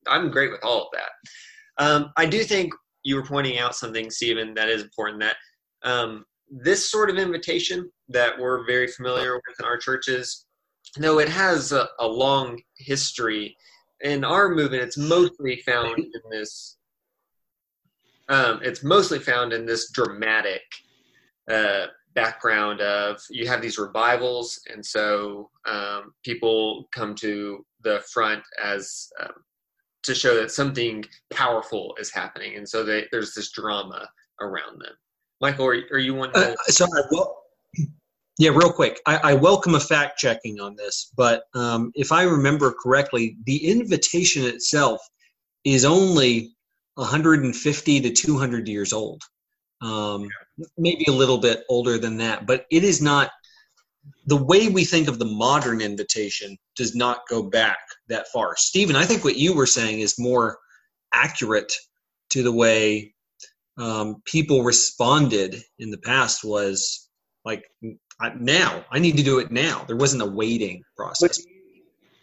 I'm 0.08 0.32
great 0.32 0.52
with 0.52 0.64
all 0.64 0.84
of 0.84 0.88
that. 0.94 1.84
Um, 1.84 2.12
I 2.18 2.26
do 2.26 2.44
think 2.44 2.74
you 3.04 3.16
were 3.16 3.26
pointing 3.26 3.58
out 3.58 3.76
something, 3.76 4.10
Stephen, 4.10 4.54
that 4.54 4.70
is 4.70 4.84
important. 4.84 5.22
That 5.22 5.36
um, 5.84 6.26
this 6.50 6.90
sort 6.90 7.10
of 7.10 7.18
invitation 7.18 7.90
that 8.10 8.38
we're 8.38 8.66
very 8.66 8.88
familiar 8.88 9.36
with 9.36 9.60
in 9.60 9.66
our 9.66 9.78
churches, 9.78 10.46
though 10.98 11.20
it 11.20 11.30
has 11.30 11.72
a, 11.72 11.88
a 12.00 12.08
long 12.08 12.60
history 12.78 13.56
in 14.02 14.24
our 14.24 14.50
movement, 14.50 14.84
it's 14.84 14.98
mostly 14.98 15.58
found 15.58 16.00
in 16.00 16.22
this. 16.32 16.78
Um, 18.30 18.60
it's 18.64 18.84
mostly 18.84 19.20
found 19.20 19.54
in 19.54 19.66
this 19.66 19.92
dramatic 19.92 20.62
uh, 21.50 21.88
background 22.14 22.82
of 22.82 23.22
you 23.30 23.48
have 23.48 23.62
these 23.62 23.78
revivals, 23.78 24.62
and 24.72 24.86
so 24.86 25.50
um, 25.66 26.14
people 26.24 26.88
come 26.92 27.16
to 27.16 27.66
the 27.82 28.04
front 28.12 28.44
as 28.64 29.10
um, 29.22 29.34
to 30.04 30.14
show 30.14 30.36
that 30.36 30.52
something 30.52 31.04
powerful 31.32 31.96
is 32.00 32.12
happening, 32.12 32.56
and 32.56 32.68
so 32.68 32.84
they, 32.84 33.08
there's 33.12 33.34
this 33.34 33.52
drama 33.52 34.08
around 34.42 34.80
them. 34.80 34.94
Michael, 35.42 35.68
are, 35.68 35.82
are 35.92 36.00
you 36.00 36.14
one? 36.14 36.32
Uh, 36.36 36.54
sorry, 36.68 37.02
well, 37.12 37.36
yeah, 38.40 38.52
real 38.52 38.72
quick. 38.72 39.02
I, 39.06 39.18
I, 39.18 39.34
welcome 39.34 39.76
a 39.76 39.82
fact 39.82 40.18
checking 40.18 40.62
on 40.62 40.78
this, 40.78 41.12
but 41.18 41.44
um, 41.54 41.92
if 41.94 42.14
I 42.14 42.24
remember 42.24 42.74
correctly, 42.82 43.36
the 43.44 43.68
invitation 43.68 44.46
itself 44.46 45.02
is 45.66 45.84
only 45.84 46.56
150 46.96 48.00
to 48.00 48.10
200 48.10 48.68
years 48.70 48.94
old. 48.94 49.22
Um, 49.82 50.30
maybe 50.78 51.04
a 51.10 51.14
little 51.14 51.38
bit 51.38 51.66
older 51.70 51.98
than 51.98 52.16
that, 52.18 52.48
but 52.48 52.66
it 52.72 52.86
is 52.86 53.02
not 53.02 53.30
the 54.26 54.42
way 54.42 54.70
we 54.70 54.86
think 54.86 55.10
of 55.10 55.20
the 55.20 55.26
modern 55.26 55.82
invitation 55.82 56.58
does 56.78 56.96
not 56.96 57.28
go 57.30 57.44
back 57.44 57.80
that 58.08 58.30
far. 58.30 58.56
Stephen, 58.56 58.96
I 58.96 59.04
think 59.04 59.26
what 59.26 59.38
you 59.38 59.54
were 59.54 59.66
saying 59.66 60.00
is 60.00 60.18
more 60.18 60.58
accurate 61.14 61.74
to 62.30 62.42
the 62.42 62.54
way 62.54 63.14
um, 63.78 64.22
people 64.24 64.64
responded 64.64 65.62
in 65.80 65.92
the 65.92 65.98
past 65.98 66.46
was 66.46 67.10
like 67.44 67.66
Now. 68.40 68.84
I 68.92 69.00
need 69.00 69.18
to 69.18 69.24
do 69.24 69.40
it 69.40 69.52
now. 69.52 69.84
There 69.88 69.96
wasn't 69.96 70.22
a 70.22 70.26
waiting 70.26 70.84
process. 70.96 71.42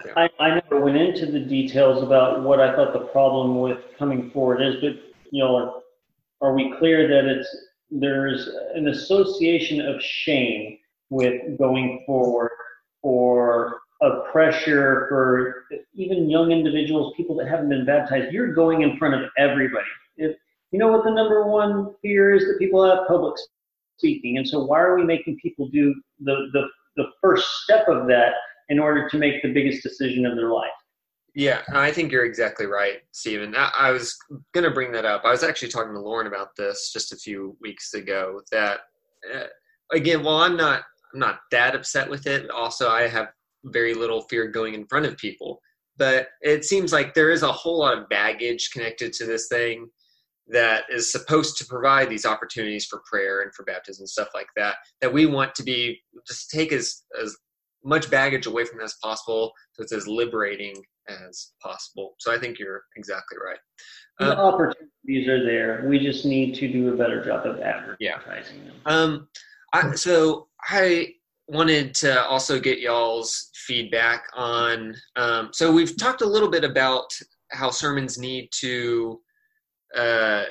But 0.03 0.17
I, 0.17 0.29
I 0.39 0.55
never 0.55 0.81
went 0.81 0.97
into 0.97 1.27
the 1.27 1.41
details 1.41 2.03
about 2.03 2.43
what 2.43 2.61
I 2.61 2.75
thought 2.75 2.93
the 2.93 3.07
problem 3.07 3.61
with 3.61 3.79
coming 3.99 4.31
forward 4.31 4.61
is, 4.61 4.77
but 4.81 4.93
you 5.31 5.43
know, 5.43 5.83
are 6.41 6.55
we 6.55 6.75
clear 6.79 7.09
that 7.09 7.25
it's 7.25 7.49
there's 7.91 8.49
an 8.75 8.89
association 8.89 9.81
of 9.81 10.03
shame 10.03 10.79
with 11.09 11.57
going 11.59 12.03
forward 12.05 12.51
or 13.03 13.81
a 14.03 14.21
pressure 14.33 15.07
for 15.09 15.65
even 15.95 16.29
young 16.29 16.51
individuals, 16.51 17.15
people 17.17 17.37
that 17.37 17.49
haven't 17.49 17.69
been 17.69 17.87
baptized. 17.87 18.33
You're 18.33 18.53
going 18.53 18.83
in 18.83 18.99
front 18.99 19.15
of 19.15 19.31
everybody. 19.39 19.87
If, 20.17 20.37
you 20.73 20.79
know 20.79 20.89
what 20.89 21.05
the 21.05 21.11
number 21.11 21.47
one 21.47 21.95
fear 22.03 22.35
is 22.35 22.45
that 22.47 22.59
people 22.59 22.85
have 22.85 23.07
public 23.07 23.37
speaking, 23.99 24.39
and 24.39 24.49
so 24.49 24.65
why 24.65 24.81
are 24.81 24.97
we 24.97 25.05
making 25.05 25.39
people 25.43 25.69
do 25.69 25.95
the 26.21 26.49
the 26.53 26.67
the 26.97 27.07
first 27.23 27.47
step 27.63 27.87
of 27.89 28.07
that 28.09 28.33
in 28.69 28.79
order 28.79 29.09
to 29.09 29.19
make 29.19 29.43
the 29.43 29.53
biggest 29.53 29.83
decision 29.83 30.27
of 30.27 30.37
their 30.37 30.51
life? 30.51 30.71
Yeah, 31.35 31.61
I 31.75 31.93
think 31.93 32.11
you're 32.11 32.25
exactly 32.25 32.65
right, 32.65 33.01
Stephen. 33.13 33.55
I, 33.55 33.91
was 33.91 34.17
going 34.55 34.65
to 34.65 34.71
bring 34.71 34.91
that 34.93 35.05
up. 35.05 35.21
I 35.23 35.31
was 35.31 35.43
actually 35.43 35.69
talking 35.69 35.93
to 35.93 36.01
Lauren 36.01 36.27
about 36.27 36.57
this 36.57 36.91
just 36.95 37.13
a 37.13 37.17
few 37.17 37.59
weeks 37.61 37.93
ago. 37.93 38.41
That 38.53 38.81
uh, 39.35 39.45
again, 39.93 40.23
while 40.25 40.39
I'm 40.39 40.57
not 40.57 40.85
I'm 41.13 41.21
not 41.21 41.41
that 41.51 41.75
upset 41.75 42.09
with 42.09 42.27
it, 42.27 42.49
also 42.51 42.89
I 42.89 43.07
have 43.09 43.29
very 43.65 43.93
little 43.93 44.23
fear 44.23 44.49
going 44.49 44.73
in 44.73 44.87
front 44.87 45.05
of 45.05 45.19
people. 45.19 45.61
But 45.99 46.29
it 46.41 46.65
seems 46.65 46.91
like 46.91 47.13
there 47.13 47.31
is 47.31 47.43
a 47.43 47.53
whole 47.53 47.81
lot 47.81 47.99
of 47.99 48.09
baggage 48.09 48.71
connected 48.71 49.13
to 49.15 49.27
this 49.27 49.49
thing 49.49 49.89
that 50.49 50.85
is 50.91 51.11
supposed 51.11 51.57
to 51.59 51.67
provide 51.67 52.09
these 52.09 52.27
opportunities 52.27 52.87
for 52.87 53.03
prayer 53.11 53.43
and 53.43 53.53
for 53.55 53.65
baptism 53.65 54.03
and 54.03 54.09
stuff 54.09 54.29
like 54.35 54.49
that. 54.57 54.77
That 55.01 55.13
we 55.13 55.27
want 55.27 55.55
to 55.57 55.63
be 55.63 56.01
just 56.27 56.51
take 56.51 56.73
as 56.73 57.03
as 57.21 57.37
much 57.85 58.11
baggage 58.11 58.47
away 58.47 58.65
from 58.65 58.81
as 58.81 58.97
possible, 59.03 59.53
so 59.73 59.83
it's 59.83 59.93
as 59.93 60.09
liberating 60.09 60.75
as 61.09 61.53
possible. 61.63 62.15
So 62.19 62.35
I 62.35 62.39
think 62.39 62.59
you're 62.59 62.83
exactly 62.97 63.39
right. 63.45 63.59
The 64.19 64.33
um, 64.33 64.55
opportunities 64.55 65.29
are 65.29 65.45
there. 65.45 65.87
We 65.89 65.99
just 65.99 66.25
need 66.25 66.55
to 66.57 66.73
do 66.73 66.93
a 66.93 66.97
better 66.97 67.25
job 67.25 67.47
of 67.47 67.61
advertising 67.61 68.01
yeah. 68.01 68.71
them. 68.71 68.81
Um, 68.87 69.29
I, 69.73 69.95
so 69.95 70.49
I 70.65 71.13
wanted 71.49 71.95
to 71.97 72.25
also 72.25 72.59
get 72.59 72.81
y'all's 72.81 73.51
feedback 73.55 74.25
on. 74.35 74.95
Um, 75.17 75.51
so 75.53 75.71
we've 75.71 75.97
talked 75.97 76.23
a 76.23 76.27
little 76.27 76.51
bit 76.51 76.65
about 76.65 77.07
how 77.53 77.71
sermons 77.71 78.19
need 78.19 78.49
to 78.61 79.21
uh, 79.95 80.45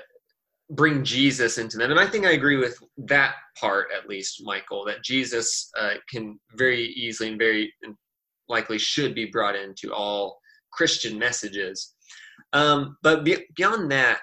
bring 0.71 1.03
Jesus 1.03 1.57
into 1.57 1.77
them, 1.77 1.91
and 1.91 1.99
I 1.99 2.07
think 2.07 2.25
I 2.25 2.31
agree 2.31 2.57
with 2.57 2.77
that 2.97 3.35
part 3.59 3.87
at 3.95 4.09
least, 4.09 4.41
Michael. 4.43 4.85
That 4.85 5.03
Jesus 5.03 5.69
uh, 5.77 5.95
can 6.09 6.39
very 6.55 6.85
easily 6.85 7.29
and 7.29 7.39
very 7.39 7.73
likely 8.47 8.77
should 8.77 9.15
be 9.15 9.25
brought 9.25 9.55
into 9.55 9.93
all 9.93 10.39
Christian 10.71 11.17
messages. 11.17 11.93
Um, 12.53 12.97
but 13.01 13.23
be- 13.23 13.45
beyond 13.55 13.91
that, 13.91 14.21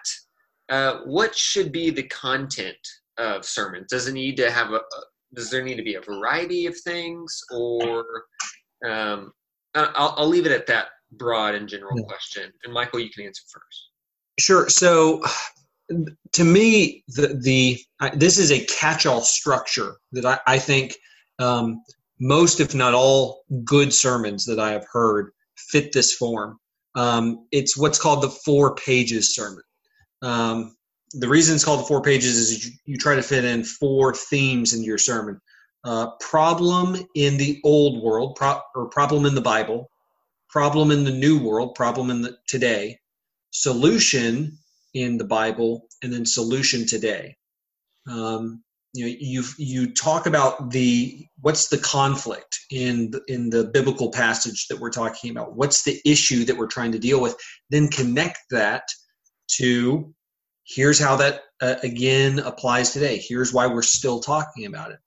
uh, 0.68 1.00
what 1.04 1.34
should 1.34 1.72
be 1.72 1.90
the 1.90 2.04
content 2.04 2.76
of 3.18 3.44
sermons? 3.44 3.88
Does 3.90 4.08
it 4.08 4.12
need 4.12 4.36
to 4.38 4.50
have 4.50 4.70
a, 4.70 4.76
a 4.76 5.02
does 5.34 5.50
there 5.50 5.64
need 5.64 5.76
to 5.76 5.82
be 5.82 5.94
a 5.94 6.00
variety 6.00 6.66
of 6.66 6.78
things, 6.80 7.40
or 7.50 8.04
um, 8.86 9.32
I'll, 9.74 10.14
I'll 10.18 10.28
leave 10.28 10.46
it 10.46 10.52
at 10.52 10.66
that 10.66 10.88
broad 11.12 11.54
and 11.54 11.68
general 11.68 12.02
question. 12.04 12.52
And 12.64 12.72
Michael, 12.72 13.00
you 13.00 13.10
can 13.10 13.24
answer 13.24 13.42
first. 13.52 13.88
Sure. 14.38 14.68
So, 14.68 15.22
to 16.32 16.44
me, 16.44 17.04
the 17.08 17.38
the 17.42 17.78
this 18.16 18.38
is 18.38 18.50
a 18.50 18.64
catch-all 18.66 19.20
structure 19.20 19.96
that 20.12 20.24
I, 20.24 20.38
I 20.46 20.58
think 20.58 20.96
um, 21.38 21.82
most, 22.20 22.60
if 22.60 22.74
not 22.74 22.94
all, 22.94 23.42
good 23.64 23.92
sermons 23.92 24.46
that 24.46 24.58
I 24.58 24.72
have 24.72 24.86
heard 24.90 25.32
fit 25.56 25.92
this 25.92 26.14
form. 26.14 26.58
Um, 26.94 27.46
it's 27.52 27.76
what's 27.76 27.98
called 27.98 28.22
the 28.22 28.30
four 28.30 28.74
pages 28.76 29.34
sermon. 29.34 29.62
Um, 30.22 30.76
the 31.12 31.28
reason 31.28 31.54
it's 31.54 31.64
called 31.64 31.80
the 31.80 31.84
four 31.86 32.02
pages 32.02 32.38
is 32.38 32.66
you, 32.66 32.72
you 32.86 32.96
try 32.96 33.14
to 33.14 33.22
fit 33.22 33.44
in 33.44 33.64
four 33.64 34.14
themes 34.14 34.72
into 34.72 34.86
your 34.86 34.98
sermon. 34.98 35.40
Uh, 35.84 36.10
problem 36.20 36.96
in 37.16 37.36
the 37.38 37.60
old 37.64 38.02
world, 38.02 38.36
pro- 38.36 38.60
or 38.74 38.88
problem 38.88 39.26
in 39.26 39.34
the 39.34 39.40
Bible, 39.40 39.90
problem 40.48 40.90
in 40.90 41.04
the 41.04 41.10
new 41.10 41.38
world, 41.38 41.74
problem 41.74 42.10
in 42.10 42.22
the 42.22 42.36
today, 42.46 42.98
solution 43.52 44.58
in 44.94 45.16
the 45.16 45.24
Bible, 45.24 45.88
and 46.02 46.12
then 46.12 46.26
solution 46.26 46.86
today. 46.86 47.36
Um, 48.10 48.62
you 48.94 49.06
know 49.06 49.14
you 49.18 49.44
you 49.56 49.94
talk 49.94 50.26
about 50.26 50.70
the 50.70 51.26
what's 51.40 51.68
the 51.68 51.78
conflict 51.78 52.58
in 52.70 53.12
in 53.26 53.48
the 53.48 53.64
biblical 53.64 54.10
passage 54.10 54.66
that 54.68 54.78
we're 54.78 54.90
talking 54.90 55.30
about? 55.30 55.56
What's 55.56 55.84
the 55.84 55.98
issue 56.04 56.44
that 56.44 56.56
we're 56.56 56.66
trying 56.66 56.92
to 56.92 56.98
deal 56.98 57.20
with? 57.20 57.34
Then 57.70 57.88
connect 57.88 58.38
that 58.50 58.82
to 59.56 60.12
here's 60.64 60.98
how 60.98 61.16
that 61.16 61.42
uh, 61.60 61.76
again 61.82 62.38
applies 62.40 62.92
today. 62.92 63.22
Here's 63.26 63.52
why 63.52 63.66
we're 63.66 63.82
still 63.82 64.20
talking 64.20 64.66
about 64.66 64.90
it. 64.90 64.98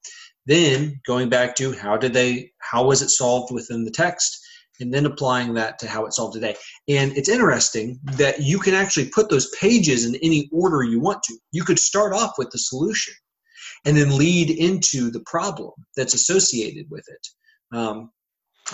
Then 0.47 0.99
going 1.05 1.29
back 1.29 1.55
to 1.57 1.71
how 1.73 1.97
did 1.97 2.13
they 2.13 2.51
how 2.59 2.85
was 2.85 3.03
it 3.03 3.09
solved 3.09 3.53
within 3.53 3.83
the 3.83 3.91
text 3.91 4.44
and 4.79 4.93
then 4.93 5.05
applying 5.05 5.53
that 5.53 5.79
to 5.79 5.87
how 5.87 6.05
it's 6.05 6.17
solved 6.17 6.33
today 6.33 6.55
and 6.87 7.15
it's 7.17 7.29
interesting 7.29 7.99
that 8.03 8.41
you 8.41 8.59
can 8.59 8.73
actually 8.73 9.09
put 9.09 9.29
those 9.29 9.49
pages 9.59 10.05
in 10.05 10.15
any 10.21 10.49
order 10.51 10.83
you 10.83 10.99
want 10.99 11.21
to 11.23 11.37
you 11.51 11.63
could 11.63 11.79
start 11.79 12.13
off 12.13 12.33
with 12.37 12.49
the 12.51 12.57
solution 12.57 13.13
and 13.85 13.95
then 13.95 14.17
lead 14.17 14.49
into 14.49 15.11
the 15.11 15.21
problem 15.21 15.71
that's 15.95 16.13
associated 16.13 16.87
with 16.89 17.05
it. 17.07 17.77
Um, 17.77 18.11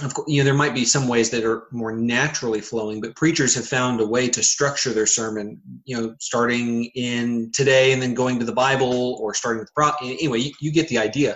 of 0.01 0.13
course, 0.13 0.29
you 0.29 0.41
know, 0.41 0.45
there 0.45 0.53
might 0.53 0.73
be 0.73 0.85
some 0.85 1.09
ways 1.09 1.29
that 1.31 1.43
are 1.43 1.67
more 1.71 1.91
naturally 1.91 2.61
flowing, 2.61 3.01
but 3.01 3.15
preachers 3.15 3.53
have 3.55 3.67
found 3.67 3.99
a 3.99 4.07
way 4.07 4.29
to 4.29 4.41
structure 4.41 4.93
their 4.93 5.05
sermon, 5.05 5.61
you 5.83 5.97
know, 5.97 6.15
starting 6.19 6.85
in 6.95 7.51
today 7.53 7.91
and 7.91 8.01
then 8.01 8.13
going 8.13 8.39
to 8.39 8.45
the 8.45 8.53
Bible 8.53 9.19
or 9.21 9.33
starting 9.33 9.59
with 9.59 9.67
the 9.67 9.73
pro. 9.75 9.91
Anyway, 10.01 10.39
you, 10.39 10.51
you 10.61 10.71
get 10.71 10.87
the 10.87 10.97
idea 10.97 11.35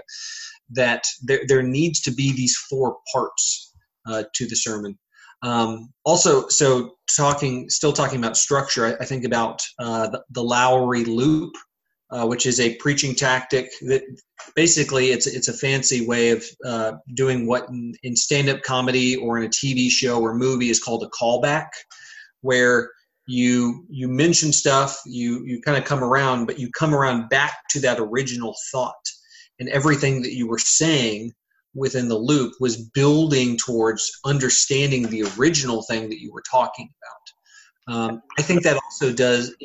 that 0.70 1.04
there, 1.22 1.42
there 1.50 1.64
needs 1.64 2.00
to 2.02 2.12
be 2.12 2.32
these 2.32 2.56
four 2.70 2.98
parts 3.12 3.65
uh, 4.06 4.24
to 4.36 4.48
the 4.48 4.56
sermon. 4.56 4.98
Um, 5.44 5.92
also, 6.06 6.48
so 6.48 6.96
talking, 7.16 7.70
still 7.70 7.94
talking 7.94 8.20
about 8.20 8.38
structure, 8.38 8.86
I, 8.86 8.94
I 9.04 9.06
think 9.06 9.26
about 9.26 9.62
uh, 9.80 10.08
the, 10.08 10.24
the 10.32 10.44
Lowry 10.44 11.06
loop 11.06 11.54
uh, 12.12 12.26
which 12.26 12.46
is 12.46 12.60
a 12.60 12.76
preaching 12.76 13.16
tactic 13.16 13.70
that 13.82 14.04
basically 14.56 15.08
it's 15.08 15.28
it's 15.28 15.48
a 15.48 15.54
fancy 15.54 16.06
way 16.06 16.30
of 16.30 16.46
uh, 16.64 16.94
doing 17.16 17.48
what 17.48 17.68
in, 17.70 17.94
in 18.04 18.16
stand-up 18.16 18.62
comedy 18.62 19.16
or 19.16 19.38
in 19.38 19.46
a 19.46 19.50
TV 19.50 19.90
show 19.90 20.22
or 20.22 20.36
movie 20.36 20.70
is 20.70 20.80
called 20.80 21.04
a 21.04 21.10
callback, 21.10 21.68
where 22.42 22.90
you 23.28 23.86
you 23.90 24.08
mention 24.08 24.54
stuff, 24.54 25.02
you 25.06 25.44
you 25.46 25.62
kind 25.62 25.78
of 25.78 25.84
come 25.84 26.04
around, 26.04 26.46
but 26.46 26.60
you 26.60 26.70
come 26.78 26.94
around 26.94 27.28
back 27.30 27.56
to 27.72 27.80
that 27.80 28.00
original 28.00 28.56
thought, 28.72 28.94
and 29.60 29.68
everything 29.70 30.22
that 30.22 30.34
you 30.34 30.48
were 30.48 30.60
saying 30.60 31.32
within 31.76 32.08
the 32.08 32.18
loop 32.18 32.54
was 32.60 32.78
building 32.78 33.58
towards 33.58 34.20
understanding 34.26 35.10
the 35.10 35.24
original 35.38 35.84
thing 35.84 36.10
that 36.10 36.22
you 36.22 36.32
were 36.32 36.44
talking 36.50 36.90
about. 37.88 37.96
Um, 37.96 38.22
I 38.40 38.42
think 38.42 38.64
that 38.64 38.80
also 38.84 39.14
does 39.14 39.56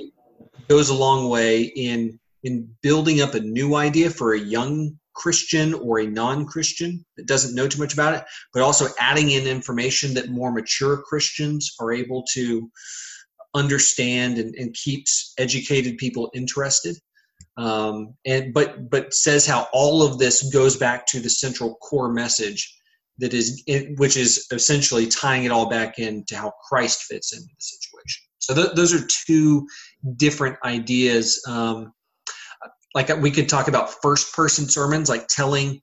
goes 0.69 0.91
a 0.91 0.95
long 0.95 1.31
way 1.31 1.63
in 1.63 2.19
in 2.43 2.69
building 2.83 3.21
up 3.21 3.35
a 3.35 3.41
new 3.41 3.75
idea 3.75 4.11
for 4.11 4.35
a 4.35 4.39
young 4.39 4.99
Christian 5.15 5.75
or 5.75 6.01
a 6.01 6.07
non 6.07 6.47
Christian 6.47 7.05
that 7.17 7.27
doesn't 7.27 7.55
know 7.55 7.69
too 7.69 7.79
much 7.79 7.93
about 7.93 8.15
it, 8.15 8.25
but 8.53 8.63
also 8.63 8.87
adding 8.99 9.31
in 9.31 9.47
information 9.47 10.15
that 10.15 10.31
more 10.31 10.51
mature 10.53 11.03
Christians 11.03 11.75
are 11.81 11.93
able 11.93 12.25
to 12.35 12.71
understand 13.55 14.39
and, 14.39 14.55
and 14.55 14.75
keeps 14.75 15.35
educated 15.39 15.99
people 15.99 16.31
interested. 16.35 16.97
Um, 17.61 18.15
and 18.25 18.55
but 18.55 18.89
but 18.89 19.13
says 19.13 19.47
how 19.47 19.69
all 19.73 20.03
of 20.03 20.19
this 20.19 20.51
goes 20.51 20.77
back 20.77 21.07
to 21.09 21.21
the 21.21 21.29
central 21.29 21.75
core 21.77 22.11
message 22.11 22.75
that 23.19 23.35
is 23.35 23.63
which 23.97 24.17
is 24.17 24.47
essentially 24.51 25.07
tying 25.07 25.45
it 25.45 25.51
all 25.51 25.69
back 25.69 25.99
into 25.99 26.37
how 26.37 26.53
Christ 26.69 27.03
fits 27.03 27.35
into 27.35 27.45
the 27.45 27.55
situation. 27.59 28.23
So 28.39 28.55
th- 28.55 28.75
those 28.75 28.95
are 28.95 29.07
two 29.27 29.67
different 30.17 30.57
ideas. 30.65 31.45
Um, 31.47 31.93
like 32.95 33.09
we 33.21 33.31
could 33.31 33.49
talk 33.49 33.69
about 33.69 33.95
first 34.03 34.35
person 34.35 34.69
sermons 34.69 35.09
like 35.09 35.27
telling 35.29 35.81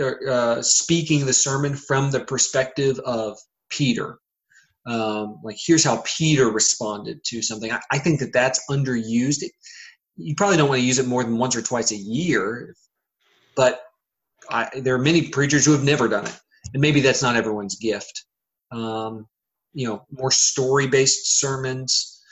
uh, 0.00 0.62
speaking 0.62 1.26
the 1.26 1.32
sermon 1.32 1.74
from 1.74 2.10
the 2.10 2.20
perspective 2.20 2.98
of 3.00 3.36
peter 3.68 4.18
um, 4.86 5.38
like 5.42 5.56
here's 5.64 5.84
how 5.84 6.02
peter 6.04 6.50
responded 6.50 7.18
to 7.24 7.42
something 7.42 7.72
I, 7.72 7.80
I, 7.90 7.98
think 7.98 8.20
that 8.20 8.32
that's 8.32 8.62
underused 8.70 9.42
you 10.16 10.34
probably 10.34 10.56
don't 10.56 10.68
want 10.68 10.80
to 10.80 10.86
use 10.86 10.98
it 10.98 11.06
more 11.06 11.22
than 11.22 11.38
once 11.38 11.56
or 11.56 11.62
twice 11.62 11.92
a 11.92 11.96
year 11.96 12.74
but 13.56 13.80
I, 14.48 14.68
there 14.76 14.94
are 14.94 14.98
many 14.98 15.28
preachers 15.28 15.64
who 15.64 15.72
have 15.72 15.82
never 15.82 16.06
done 16.06 16.26
it. 16.26 16.38
And 16.74 16.80
maybe 16.80 17.00
that's 17.00 17.22
not 17.22 17.36
everyone's 17.36 17.76
gift. 17.76 18.24
Um, 18.70 19.26
you 19.72 19.86
know 19.86 20.06
more 20.10 20.30
story 20.30 20.86
based 20.86 21.38
sermons. 21.38 22.22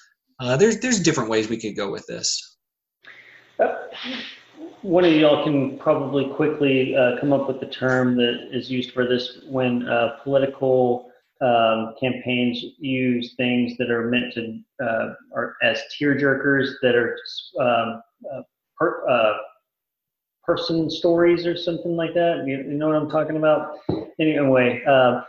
Uh, 0.41 0.57
there's 0.57 0.79
there's 0.81 1.01
different 1.01 1.31
ways 1.31 1.49
we 1.49 1.59
could 1.59 1.77
go 1.77 1.91
with 1.91 2.07
this. 2.07 2.57
One 4.83 5.05
of 5.05 5.13
y'all 5.13 5.45
can 5.45 5.79
probably 5.79 6.29
quickly 6.35 6.95
uh, 6.97 7.19
come 7.21 7.33
up 7.33 7.49
with 7.49 7.61
the 7.61 7.67
term 7.67 8.17
that 8.17 8.49
is 8.53 8.71
used 8.71 8.93
for 8.93 9.07
this 9.07 9.39
when 9.47 9.89
uh, 9.89 10.19
political 10.23 11.11
um, 11.41 11.95
campaigns 11.99 12.65
use 12.79 13.35
things 13.37 13.77
that 13.79 13.91
are 13.91 14.09
meant 14.09 14.33
to 14.35 14.61
uh, 14.83 15.15
are 15.35 15.57
as 15.63 15.83
tear 15.97 16.15
jerkers 16.15 16.75
that 16.83 16.95
are 16.95 17.19
um, 17.61 18.03
uh, 18.33 18.43
per, 18.79 19.09
uh, 19.09 19.35
person 20.45 20.89
stories 20.89 21.47
or 21.47 21.57
something 21.57 21.97
like 21.97 22.15
that. 22.15 22.45
You, 22.47 22.59
you, 22.59 22.75
know 22.75 22.89
what 22.89 22.97
I'm 22.97 23.11
talking 23.11 23.37
about? 23.37 23.79
Anyway, 24.21 24.83
uh, 24.87 25.23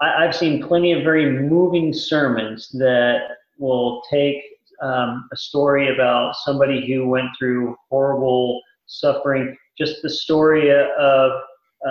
I, 0.00 0.24
have 0.24 0.34
seen 0.34 0.62
plenty 0.62 0.92
of 0.92 1.02
very 1.02 1.30
moving 1.30 1.92
sermons 1.92 2.70
that 2.72 3.36
will 3.58 4.02
take 4.10 4.42
um, 4.82 5.28
a 5.32 5.36
story 5.36 5.94
about 5.94 6.34
somebody 6.36 6.86
who 6.86 7.08
went 7.08 7.28
through 7.38 7.76
horrible 7.90 8.62
suffering, 8.86 9.56
just 9.76 10.00
the 10.02 10.10
story 10.10 10.70
of 10.70 11.32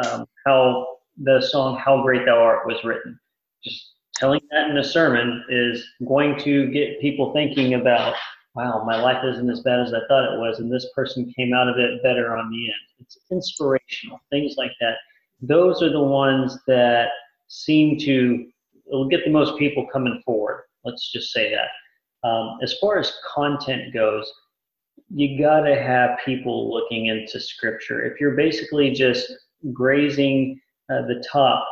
um, 0.03 0.25
how 0.45 0.87
the 1.17 1.41
song 1.41 1.77
"How 1.77 2.01
Great 2.01 2.25
Thou 2.25 2.39
Art" 2.39 2.65
was 2.65 2.83
written 2.83 3.19
just 3.65 3.93
telling 4.15 4.41
that 4.51 4.69
in 4.69 4.77
a 4.77 4.83
sermon 4.83 5.43
is 5.49 5.85
going 6.07 6.39
to 6.39 6.67
get 6.71 7.01
people 7.01 7.33
thinking 7.33 7.73
about, 7.73 8.15
wow, 8.55 8.83
my 8.85 9.01
life 9.01 9.23
isn't 9.25 9.49
as 9.49 9.61
bad 9.61 9.79
as 9.81 9.93
I 9.93 9.99
thought 10.07 10.33
it 10.33 10.39
was, 10.39 10.59
and 10.59 10.71
this 10.71 10.87
person 10.95 11.31
came 11.35 11.53
out 11.53 11.67
of 11.67 11.77
it 11.77 12.01
better 12.03 12.37
on 12.37 12.49
the 12.49 12.65
end. 12.65 12.75
It's 12.99 13.17
inspirational, 13.31 14.19
things 14.29 14.55
like 14.57 14.71
that. 14.79 14.95
Those 15.41 15.83
are 15.83 15.91
the 15.91 16.01
ones 16.01 16.57
that 16.67 17.09
seem 17.47 17.99
to 17.99 18.45
will 18.87 19.07
get 19.07 19.25
the 19.25 19.31
most 19.31 19.57
people 19.57 19.87
coming 19.91 20.21
forward. 20.25 20.63
Let's 20.83 21.11
just 21.11 21.31
say 21.33 21.51
that. 21.51 22.27
Um, 22.27 22.57
as 22.61 22.75
far 22.79 22.99
as 22.99 23.13
content 23.35 23.93
goes, 23.93 24.31
you 25.09 25.39
got 25.39 25.61
to 25.61 25.75
have 25.75 26.19
people 26.23 26.73
looking 26.73 27.07
into 27.07 27.39
scripture. 27.39 28.03
If 28.03 28.19
you're 28.19 28.35
basically 28.35 28.91
just 28.91 29.31
grazing 29.73 30.59
uh, 30.91 31.01
the 31.03 31.23
top 31.31 31.67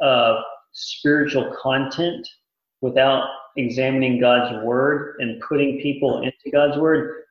of 0.00 0.42
spiritual 0.74 1.54
content 1.60 2.28
without 2.80 3.26
examining 3.56 4.20
God's 4.20 4.62
word 4.64 5.16
and 5.20 5.40
putting 5.40 5.80
people 5.80 6.22
into 6.22 6.50
God's 6.52 6.76
word, 6.76 7.22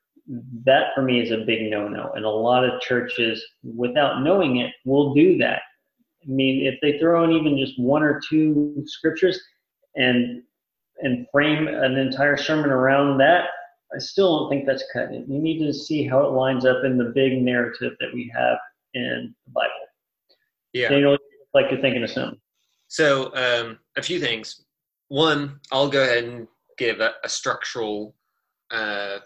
that 0.65 0.88
for 0.95 1.01
me 1.01 1.21
is 1.21 1.32
a 1.32 1.45
big 1.45 1.69
no 1.69 1.88
no. 1.88 2.12
And 2.15 2.25
a 2.25 2.29
lot 2.29 2.63
of 2.65 2.82
churches, 2.82 3.43
without 3.63 4.23
knowing 4.23 4.58
it, 4.58 4.71
will 4.86 5.13
do 5.13 5.38
that. 5.38 5.62
I 6.23 6.27
mean, 6.27 6.65
if 6.65 6.79
they 6.82 6.97
throw 6.97 7.23
in 7.25 7.32
even 7.32 7.58
just 7.58 7.79
one 7.79 8.01
or 8.01 8.21
two 8.29 8.84
scriptures 8.86 9.39
and 9.95 10.41
and 11.01 11.27
frame 11.32 11.67
an 11.67 11.97
entire 11.97 12.38
sermon 12.38 12.69
around 12.69 13.17
that, 13.17 13.45
I 13.93 13.99
still 13.99 14.39
don't 14.39 14.49
think 14.49 14.65
that's 14.65 14.86
cutting 14.93 15.15
it. 15.15 15.27
You 15.27 15.39
need 15.39 15.60
to 15.65 15.73
see 15.73 16.08
how 16.08 16.25
it 16.25 16.32
lines 16.32 16.65
up 16.65 16.84
in 16.86 16.97
the 16.97 17.12
big 17.13 17.41
narrative 17.41 17.93
that 17.99 18.13
we 18.13 18.32
have 18.34 18.58
in 18.93 19.36
the 19.45 19.51
Bible. 19.51 19.69
Yeah. 20.71 20.89
Daniel, 20.89 21.17
like 21.53 21.65
you're 21.69 21.82
thinking 21.82 22.03
of 22.03 22.10
something. 22.10 22.39
So 22.93 23.34
um, 23.34 23.79
a 23.97 24.03
few 24.03 24.19
things. 24.19 24.65
One, 25.08 25.60
I'll 25.71 25.89
go 25.89 26.03
ahead 26.03 26.25
and 26.25 26.47
give 26.77 26.99
a, 26.99 27.13
a 27.23 27.27
structural, 27.27 28.13
uh, 28.69 29.17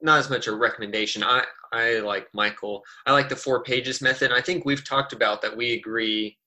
not 0.00 0.18
as 0.18 0.30
much 0.30 0.46
a 0.46 0.56
recommendation. 0.56 1.22
I 1.22 1.44
I 1.74 1.98
like 1.98 2.28
Michael. 2.32 2.82
I 3.04 3.12
like 3.12 3.28
the 3.28 3.36
four 3.36 3.62
pages 3.64 4.00
method. 4.00 4.32
I 4.32 4.40
think 4.40 4.64
we've 4.64 4.82
talked 4.82 5.12
about 5.12 5.42
that. 5.42 5.54
We 5.54 5.74
agree, 5.74 6.38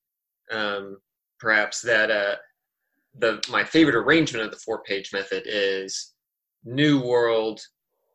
um, 0.52 0.98
perhaps 1.40 1.82
that 1.82 2.10
uh, 2.10 2.38
the 3.20 3.44
my 3.48 3.64
favorite 3.64 3.96
arrangement 3.96 4.44
of 4.44 4.52
the 4.52 4.58
four 4.58 4.82
page 4.82 5.14
method 5.14 5.44
is 5.46 6.16
new 6.64 7.00
world, 7.00 7.62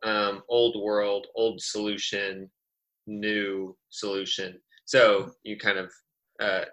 um, 0.02 0.42
old 0.48 0.74
world, 0.82 1.28
old 1.36 1.62
solution, 1.62 2.50
new 3.06 3.76
solution. 3.90 4.60
So 4.86 5.30
you 5.44 5.56
kind 5.56 5.78
of 5.78 5.92
uh, 6.42 6.64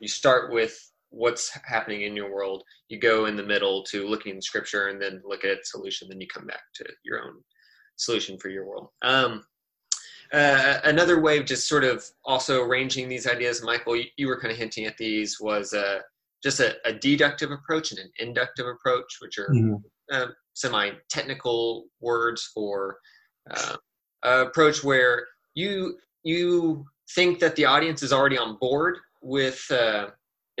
you 0.00 0.08
start 0.08 0.52
with 0.52 0.76
what's 1.12 1.56
happening 1.64 2.02
in 2.02 2.16
your 2.16 2.32
world 2.32 2.62
you 2.88 2.98
go 2.98 3.26
in 3.26 3.36
the 3.36 3.42
middle 3.42 3.82
to 3.84 4.08
looking 4.08 4.34
in 4.34 4.42
scripture 4.42 4.88
and 4.88 5.00
then 5.00 5.20
look 5.24 5.44
at 5.44 5.66
solution 5.66 6.08
then 6.08 6.20
you 6.20 6.26
come 6.26 6.46
back 6.46 6.62
to 6.74 6.84
your 7.04 7.22
own 7.22 7.34
solution 7.96 8.38
for 8.38 8.48
your 8.48 8.66
world 8.66 8.88
um, 9.02 9.44
uh, 10.32 10.78
another 10.84 11.20
way 11.20 11.38
of 11.38 11.44
just 11.44 11.68
sort 11.68 11.84
of 11.84 12.04
also 12.24 12.62
arranging 12.62 13.08
these 13.08 13.26
ideas 13.26 13.62
michael 13.62 13.94
you, 13.94 14.04
you 14.16 14.26
were 14.26 14.40
kind 14.40 14.50
of 14.50 14.58
hinting 14.58 14.86
at 14.86 14.96
these 14.96 15.38
was 15.38 15.74
uh, 15.74 15.98
just 16.42 16.60
a, 16.60 16.74
a, 16.86 16.92
deductive 16.92 17.50
approach 17.50 17.92
and 17.92 18.00
an 18.00 18.10
inductive 18.18 18.66
approach 18.66 19.18
which 19.20 19.38
are 19.38 19.48
mm-hmm. 19.50 19.74
uh, 20.12 20.26
semi-technical 20.54 21.84
words 22.00 22.50
for 22.54 22.96
uh, 23.50 23.76
approach 24.22 24.82
where 24.82 25.26
you 25.54 25.98
you 26.24 26.84
think 27.14 27.38
that 27.38 27.56
the 27.56 27.64
audience 27.64 28.02
is 28.02 28.12
already 28.12 28.38
on 28.38 28.56
board 28.58 28.96
with 29.22 29.64
uh, 29.70 30.08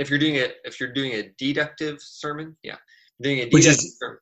if 0.02 0.10
you're 0.10 0.18
doing 0.18 0.34
it 0.34 0.56
if 0.64 0.78
you're 0.78 0.92
doing 0.92 1.12
a 1.12 1.32
deductive 1.38 1.98
sermon 2.00 2.56
yeah 2.62 2.76
doing 3.20 3.38
a 3.38 3.48
which 3.50 3.66
is 3.66 3.96
sermon. 3.98 4.18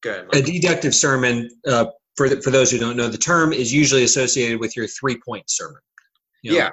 Good, 0.00 0.28
a 0.32 0.40
deductive 0.40 0.94
sermon 0.94 1.50
uh, 1.66 1.86
for 2.16 2.28
the, 2.28 2.40
for 2.40 2.50
those 2.52 2.70
who 2.70 2.78
don't 2.78 2.96
know 2.96 3.08
the 3.08 3.18
term 3.18 3.52
is 3.52 3.72
usually 3.72 4.04
associated 4.04 4.60
with 4.60 4.76
your 4.76 4.86
three 4.86 5.18
point 5.26 5.50
sermon. 5.50 5.80
You 6.42 6.52
know, 6.52 6.58
yeah. 6.58 6.70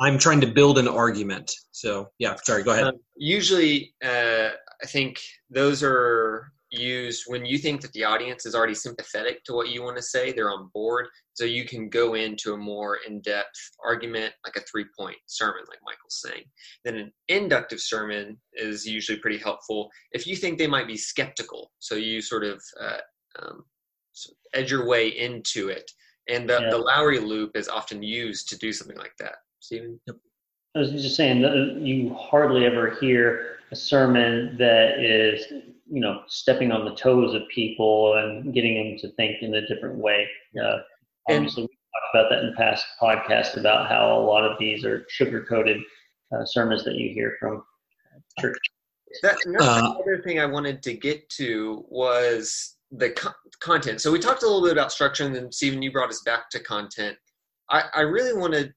I'm 0.00 0.16
trying 0.16 0.40
to 0.42 0.46
build 0.46 0.78
an 0.78 0.86
argument 0.86 1.50
so 1.72 2.08
yeah 2.18 2.36
sorry 2.44 2.62
go 2.62 2.72
ahead. 2.72 2.84
Um, 2.84 3.00
usually 3.16 3.94
uh, 4.04 4.50
i 4.82 4.86
think 4.86 5.20
those 5.50 5.82
are 5.82 6.52
use 6.72 7.24
when 7.26 7.44
you 7.44 7.58
think 7.58 7.80
that 7.82 7.92
the 7.92 8.04
audience 8.04 8.46
is 8.46 8.54
already 8.54 8.74
sympathetic 8.74 9.44
to 9.44 9.52
what 9.52 9.68
you 9.68 9.82
want 9.82 9.96
to 9.96 10.02
say 10.02 10.32
they're 10.32 10.50
on 10.50 10.70
board. 10.72 11.06
So 11.34 11.44
you 11.44 11.64
can 11.64 11.88
go 11.88 12.14
into 12.14 12.54
a 12.54 12.56
more 12.56 12.98
in-depth 13.06 13.70
argument 13.84 14.32
like 14.44 14.56
a 14.56 14.60
three-point 14.60 15.16
sermon 15.26 15.62
like 15.68 15.78
michael's 15.84 16.20
saying. 16.26 16.44
Then 16.84 16.96
an 16.96 17.12
inductive 17.28 17.80
sermon 17.80 18.38
is 18.54 18.86
usually 18.86 19.18
pretty 19.18 19.38
helpful. 19.38 19.90
If 20.12 20.26
you 20.26 20.34
think 20.34 20.58
they 20.58 20.66
might 20.66 20.86
be 20.86 20.96
skeptical 20.96 21.70
so 21.78 21.94
you 21.94 22.22
sort 22.22 22.44
of 22.44 22.62
uh, 22.80 22.98
um, 23.40 23.64
edge 24.54 24.70
your 24.70 24.86
way 24.86 25.08
into 25.08 25.68
it. 25.68 25.90
And 26.28 26.48
the, 26.48 26.60
yeah. 26.60 26.70
the 26.70 26.78
lowry 26.78 27.18
loop 27.18 27.56
is 27.56 27.68
often 27.68 28.02
used 28.02 28.48
to 28.48 28.58
do 28.58 28.72
something 28.72 28.96
like 28.96 29.16
that. 29.18 29.36
Stephen? 29.60 30.00
Yep. 30.06 30.16
i 30.76 30.78
was 30.78 30.90
just 30.90 31.16
saying 31.16 31.42
that 31.42 31.78
you 31.80 32.14
hardly 32.14 32.64
ever 32.64 32.96
hear 33.00 33.58
a 33.70 33.76
sermon 33.76 34.56
that 34.58 34.98
is 34.98 35.46
you 35.92 36.00
know 36.00 36.22
stepping 36.26 36.72
on 36.72 36.86
the 36.86 36.94
toes 36.94 37.34
of 37.34 37.42
people 37.54 38.14
and 38.16 38.54
getting 38.54 38.74
them 38.74 38.98
to 38.98 39.14
think 39.16 39.42
in 39.42 39.54
a 39.54 39.66
different 39.66 39.96
way. 39.98 40.26
Uh, 40.60 40.78
obviously, 41.28 41.64
we 41.64 41.68
talked 41.68 42.14
about 42.14 42.30
that 42.30 42.44
in 42.44 42.54
past 42.56 42.86
podcasts 43.00 43.58
about 43.58 43.88
how 43.88 44.18
a 44.18 44.24
lot 44.24 44.44
of 44.44 44.58
these 44.58 44.86
are 44.86 45.04
sugar 45.10 45.44
coated 45.44 45.76
uh, 46.34 46.44
sermons 46.46 46.82
that 46.84 46.94
you 46.94 47.12
hear 47.12 47.36
from 47.38 47.62
church. 48.40 48.56
That, 49.22 49.36
uh, 49.60 49.94
other 50.00 50.22
thing 50.22 50.40
I 50.40 50.46
wanted 50.46 50.82
to 50.84 50.94
get 50.94 51.28
to 51.30 51.84
was 51.90 52.76
the 52.90 53.10
co- 53.10 53.34
content. 53.60 54.00
So 54.00 54.10
we 54.10 54.18
talked 54.18 54.42
a 54.42 54.46
little 54.46 54.62
bit 54.62 54.72
about 54.72 54.90
structure, 54.90 55.24
and 55.24 55.34
then 55.34 55.52
Stephen, 55.52 55.82
you 55.82 55.92
brought 55.92 56.08
us 56.08 56.22
back 56.22 56.48
to 56.50 56.60
content. 56.60 57.18
I, 57.68 57.84
I 57.94 58.00
really 58.00 58.32
want 58.32 58.54
to 58.54 58.72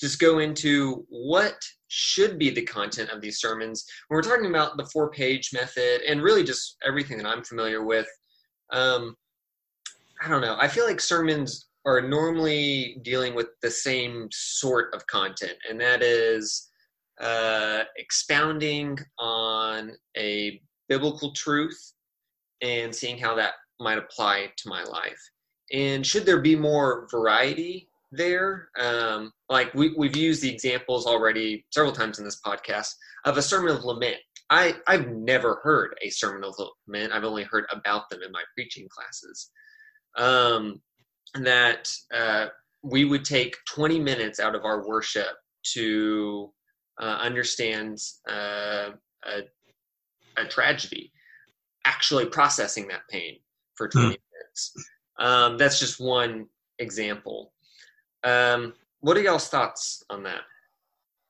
just 0.00 0.18
go 0.18 0.38
into 0.38 1.04
what 1.08 1.56
should 1.88 2.38
be 2.38 2.50
the 2.50 2.62
content 2.62 3.10
of 3.10 3.20
these 3.20 3.38
sermons. 3.38 3.84
When 4.08 4.16
we're 4.16 4.22
talking 4.22 4.48
about 4.48 4.76
the 4.76 4.86
four 4.86 5.10
page 5.10 5.50
method 5.52 6.00
and 6.08 6.22
really 6.22 6.44
just 6.44 6.76
everything 6.86 7.18
that 7.18 7.26
I'm 7.26 7.44
familiar 7.44 7.84
with, 7.84 8.08
um, 8.72 9.14
I 10.22 10.28
don't 10.28 10.40
know. 10.40 10.56
I 10.58 10.68
feel 10.68 10.86
like 10.86 11.00
sermons 11.00 11.68
are 11.86 12.00
normally 12.00 12.98
dealing 13.02 13.34
with 13.34 13.48
the 13.62 13.70
same 13.70 14.28
sort 14.30 14.94
of 14.94 15.06
content, 15.06 15.56
and 15.68 15.80
that 15.80 16.02
is 16.02 16.68
uh, 17.20 17.82
expounding 17.96 18.98
on 19.18 19.92
a 20.16 20.60
biblical 20.88 21.32
truth 21.32 21.92
and 22.62 22.94
seeing 22.94 23.18
how 23.18 23.34
that 23.34 23.54
might 23.78 23.98
apply 23.98 24.52
to 24.56 24.68
my 24.68 24.82
life. 24.84 25.20
And 25.72 26.06
should 26.06 26.26
there 26.26 26.40
be 26.40 26.56
more 26.56 27.08
variety 27.10 27.89
there. 28.12 28.68
Um, 28.78 29.32
like 29.48 29.72
we, 29.74 29.94
we've 29.96 30.16
used 30.16 30.42
the 30.42 30.52
examples 30.52 31.06
already 31.06 31.64
several 31.70 31.92
times 31.92 32.18
in 32.18 32.24
this 32.24 32.40
podcast 32.44 32.94
of 33.24 33.36
a 33.36 33.42
sermon 33.42 33.76
of 33.76 33.84
lament. 33.84 34.16
I, 34.50 34.74
I've 34.86 35.08
never 35.08 35.60
heard 35.62 35.94
a 36.02 36.10
sermon 36.10 36.42
of 36.42 36.54
lament. 36.88 37.12
I've 37.12 37.24
only 37.24 37.44
heard 37.44 37.66
about 37.70 38.10
them 38.10 38.20
in 38.22 38.32
my 38.32 38.42
preaching 38.54 38.88
classes. 38.90 39.50
Um, 40.16 40.80
that 41.34 41.92
uh, 42.12 42.46
we 42.82 43.04
would 43.04 43.24
take 43.24 43.56
20 43.68 44.00
minutes 44.00 44.40
out 44.40 44.54
of 44.54 44.64
our 44.64 44.86
worship 44.86 45.36
to 45.74 46.52
uh, 47.00 47.18
understand 47.20 47.98
uh, 48.28 48.90
a, 49.24 49.42
a, 50.36 50.44
tragedy, 50.48 51.12
actually 51.84 52.26
processing 52.26 52.88
that 52.88 53.02
pain 53.08 53.36
for 53.74 53.88
20 53.88 54.06
mm. 54.06 54.08
minutes. 54.08 54.74
Um, 55.18 55.58
that's 55.58 55.78
just 55.78 56.00
one 56.00 56.46
example. 56.78 57.52
Um, 58.24 58.74
what 59.00 59.16
are 59.16 59.20
y'all's 59.20 59.48
thoughts 59.48 60.02
on 60.10 60.22
that? 60.24 60.42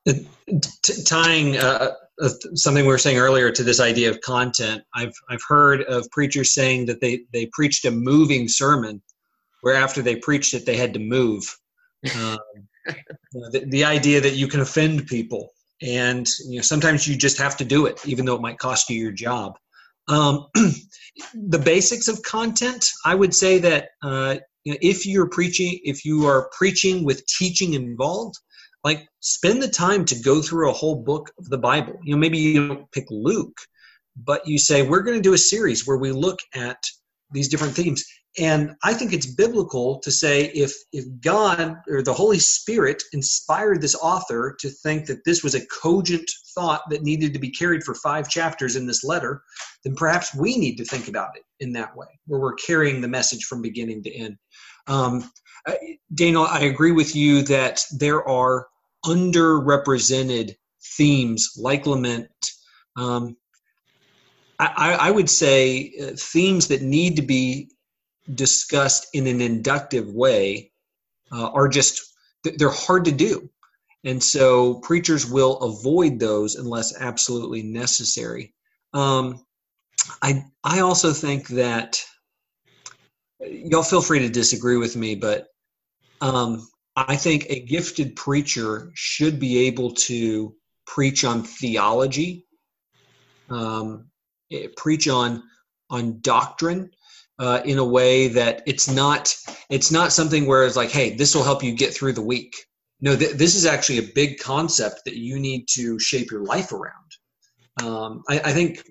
T- 0.05 1.03
tying 1.03 1.57
uh, 1.57 1.91
uh, 2.21 2.29
something 2.55 2.85
we 2.85 2.91
were 2.91 2.97
saying 2.97 3.17
earlier 3.17 3.51
to 3.51 3.63
this 3.63 3.79
idea 3.79 4.09
of 4.09 4.19
content, 4.21 4.83
I've 4.93 5.13
I've 5.29 5.43
heard 5.47 5.83
of 5.83 6.09
preachers 6.11 6.53
saying 6.53 6.87
that 6.87 7.01
they 7.01 7.23
they 7.31 7.47
preached 7.53 7.85
a 7.85 7.91
moving 7.91 8.47
sermon, 8.47 9.01
where 9.61 9.75
after 9.75 10.01
they 10.01 10.15
preached 10.15 10.53
it 10.53 10.65
they 10.65 10.75
had 10.75 10.93
to 10.93 10.99
move, 10.99 11.43
Um, 12.15 12.39
the, 13.33 13.63
the 13.67 13.83
idea 13.85 14.21
that 14.21 14.33
you 14.33 14.47
can 14.47 14.59
offend 14.59 15.07
people, 15.07 15.53
and 15.81 16.27
you 16.47 16.57
know 16.57 16.61
sometimes 16.61 17.07
you 17.07 17.15
just 17.15 17.37
have 17.37 17.55
to 17.57 17.65
do 17.65 17.85
it, 17.85 18.05
even 18.05 18.25
though 18.25 18.35
it 18.35 18.41
might 18.41 18.57
cost 18.57 18.89
you 18.89 19.01
your 19.01 19.11
job. 19.11 19.57
Um, 20.07 20.47
the 21.33 21.59
basics 21.59 22.07
of 22.07 22.21
content, 22.23 22.89
I 23.05 23.15
would 23.15 23.35
say 23.35 23.59
that 23.59 23.89
uh, 24.03 24.37
you 24.63 24.73
know, 24.73 24.79
if 24.81 25.05
you're 25.05 25.29
preaching, 25.29 25.79
if 25.83 26.05
you 26.05 26.25
are 26.25 26.49
preaching 26.57 27.03
with 27.03 27.25
teaching 27.25 27.73
involved, 27.73 28.35
like 28.83 29.07
spend 29.19 29.61
the 29.61 29.67
time 29.67 30.05
to 30.05 30.19
go 30.19 30.41
through 30.41 30.69
a 30.69 30.73
whole 30.73 30.95
book 30.95 31.31
of 31.37 31.49
the 31.49 31.57
Bible. 31.57 31.93
You 32.03 32.15
know, 32.15 32.19
maybe 32.19 32.37
you 32.37 32.67
don't 32.67 32.91
pick 32.91 33.05
Luke, 33.09 33.57
but 34.15 34.47
you 34.47 34.57
say 34.57 34.81
we're 34.81 35.01
going 35.01 35.17
to 35.17 35.21
do 35.21 35.33
a 35.33 35.37
series 35.37 35.87
where 35.87 35.97
we 35.97 36.11
look 36.11 36.39
at 36.55 36.77
these 37.31 37.47
different 37.47 37.73
themes 37.73 38.03
and 38.39 38.71
i 38.83 38.93
think 38.93 39.11
it's 39.11 39.25
biblical 39.25 39.99
to 39.99 40.09
say 40.09 40.45
if 40.53 40.73
if 40.93 41.05
god 41.21 41.75
or 41.89 42.01
the 42.01 42.13
holy 42.13 42.39
spirit 42.39 43.03
inspired 43.11 43.81
this 43.81 43.95
author 43.95 44.55
to 44.59 44.69
think 44.69 45.05
that 45.05 45.23
this 45.25 45.43
was 45.43 45.53
a 45.53 45.65
cogent 45.67 46.29
thought 46.55 46.81
that 46.89 47.03
needed 47.03 47.33
to 47.33 47.39
be 47.39 47.49
carried 47.49 47.83
for 47.83 47.93
five 47.95 48.29
chapters 48.29 48.75
in 48.75 48.85
this 48.85 49.03
letter 49.03 49.41
then 49.83 49.95
perhaps 49.95 50.33
we 50.35 50.57
need 50.57 50.77
to 50.77 50.85
think 50.85 51.07
about 51.07 51.35
it 51.35 51.43
in 51.59 51.73
that 51.73 51.95
way 51.95 52.07
where 52.27 52.39
we're 52.39 52.53
carrying 52.53 53.01
the 53.01 53.07
message 53.07 53.43
from 53.45 53.61
beginning 53.61 54.01
to 54.01 54.13
end 54.15 54.37
um, 54.87 55.29
daniel 56.13 56.45
i 56.45 56.61
agree 56.61 56.91
with 56.91 57.15
you 57.15 57.41
that 57.43 57.83
there 57.99 58.27
are 58.27 58.67
underrepresented 59.05 60.55
themes 60.83 61.53
like 61.57 61.85
lament. 61.85 62.29
Um, 62.95 63.37
I, 64.59 64.97
I, 64.99 65.11
would 65.11 65.29
say 65.29 65.91
uh, 65.99 66.11
themes 66.15 66.67
that 66.67 66.83
need 66.83 67.15
to 67.15 67.23
be 67.23 67.71
discussed 68.35 69.07
in 69.13 69.25
an 69.25 69.41
inductive 69.41 70.07
way 70.07 70.71
uh, 71.31 71.49
are 71.49 71.67
just 71.67 72.01
they're 72.43 72.69
hard 72.69 73.05
to 73.05 73.11
do. 73.11 73.49
And 74.03 74.21
so 74.21 74.75
preachers 74.81 75.25
will 75.25 75.57
avoid 75.59 76.19
those 76.19 76.55
unless 76.55 76.99
absolutely 76.99 77.63
necessary. 77.63 78.53
Um, 78.93 79.45
i 80.23 80.43
i 80.63 80.79
also 80.79 81.13
think 81.13 81.47
that 81.49 82.03
y'all 83.41 83.83
feel 83.83 84.01
free 84.01 84.19
to 84.19 84.29
disagree 84.29 84.77
with 84.77 84.95
me 84.95 85.15
but 85.15 85.47
um, 86.21 86.67
i 86.95 87.15
think 87.15 87.45
a 87.49 87.61
gifted 87.61 88.15
preacher 88.15 88.91
should 88.93 89.39
be 89.39 89.67
able 89.67 89.93
to 89.93 90.53
preach 90.85 91.23
on 91.23 91.43
theology 91.43 92.45
um, 93.49 94.07
eh, 94.51 94.67
preach 94.75 95.07
on 95.07 95.43
on 95.89 96.19
doctrine 96.21 96.89
uh, 97.39 97.61
in 97.65 97.79
a 97.79 97.85
way 97.85 98.27
that 98.27 98.61
it's 98.65 98.87
not 98.87 99.35
it's 99.69 99.91
not 99.91 100.13
something 100.13 100.45
where 100.45 100.63
it's 100.65 100.75
like 100.75 100.91
hey 100.91 101.15
this 101.15 101.35
will 101.35 101.43
help 101.43 101.63
you 101.63 101.73
get 101.73 101.93
through 101.93 102.13
the 102.13 102.21
week. 102.21 102.55
No 103.01 103.15
th- 103.15 103.35
this 103.35 103.55
is 103.55 103.65
actually 103.65 103.97
a 103.97 104.13
big 104.13 104.39
concept 104.39 105.01
that 105.05 105.17
you 105.17 105.39
need 105.39 105.67
to 105.71 105.99
shape 105.99 106.31
your 106.31 106.43
life 106.43 106.71
around. 106.71 107.11
Um, 107.83 108.23
I, 108.29 108.39
I 108.39 108.53
think 108.53 108.83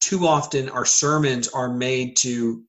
too 0.00 0.26
often 0.26 0.68
our 0.68 0.84
sermons 0.84 1.48
are 1.48 1.72
made 1.72 2.16
to 2.18 2.62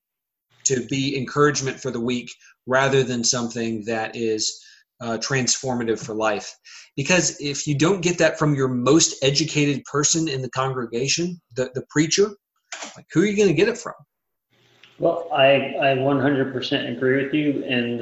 to 0.65 0.85
be 0.87 1.17
encouragement 1.17 1.79
for 1.79 1.91
the 1.91 1.99
week 1.99 2.31
rather 2.67 3.03
than 3.03 3.23
something 3.23 3.83
that 3.85 4.15
is 4.15 4.61
uh, 5.01 5.17
transformative 5.17 6.03
for 6.03 6.15
life. 6.15 6.55
Because 6.95 7.39
if 7.41 7.67
you 7.67 7.77
don't 7.77 8.01
get 8.01 8.17
that 8.19 8.39
from 8.39 8.55
your 8.55 8.69
most 8.69 9.23
educated 9.23 9.83
person 9.85 10.27
in 10.27 10.41
the 10.41 10.49
congregation, 10.49 11.41
the, 11.55 11.69
the 11.73 11.83
preacher, 11.89 12.29
like 12.95 13.05
who 13.11 13.21
are 13.21 13.25
you 13.25 13.35
going 13.35 13.49
to 13.49 13.53
get 13.53 13.67
it 13.67 13.77
from? 13.77 13.93
Well, 14.97 15.29
I, 15.33 15.75
I 15.81 15.95
100% 15.97 16.97
agree 16.97 17.23
with 17.23 17.33
you. 17.33 17.63
And 17.65 17.99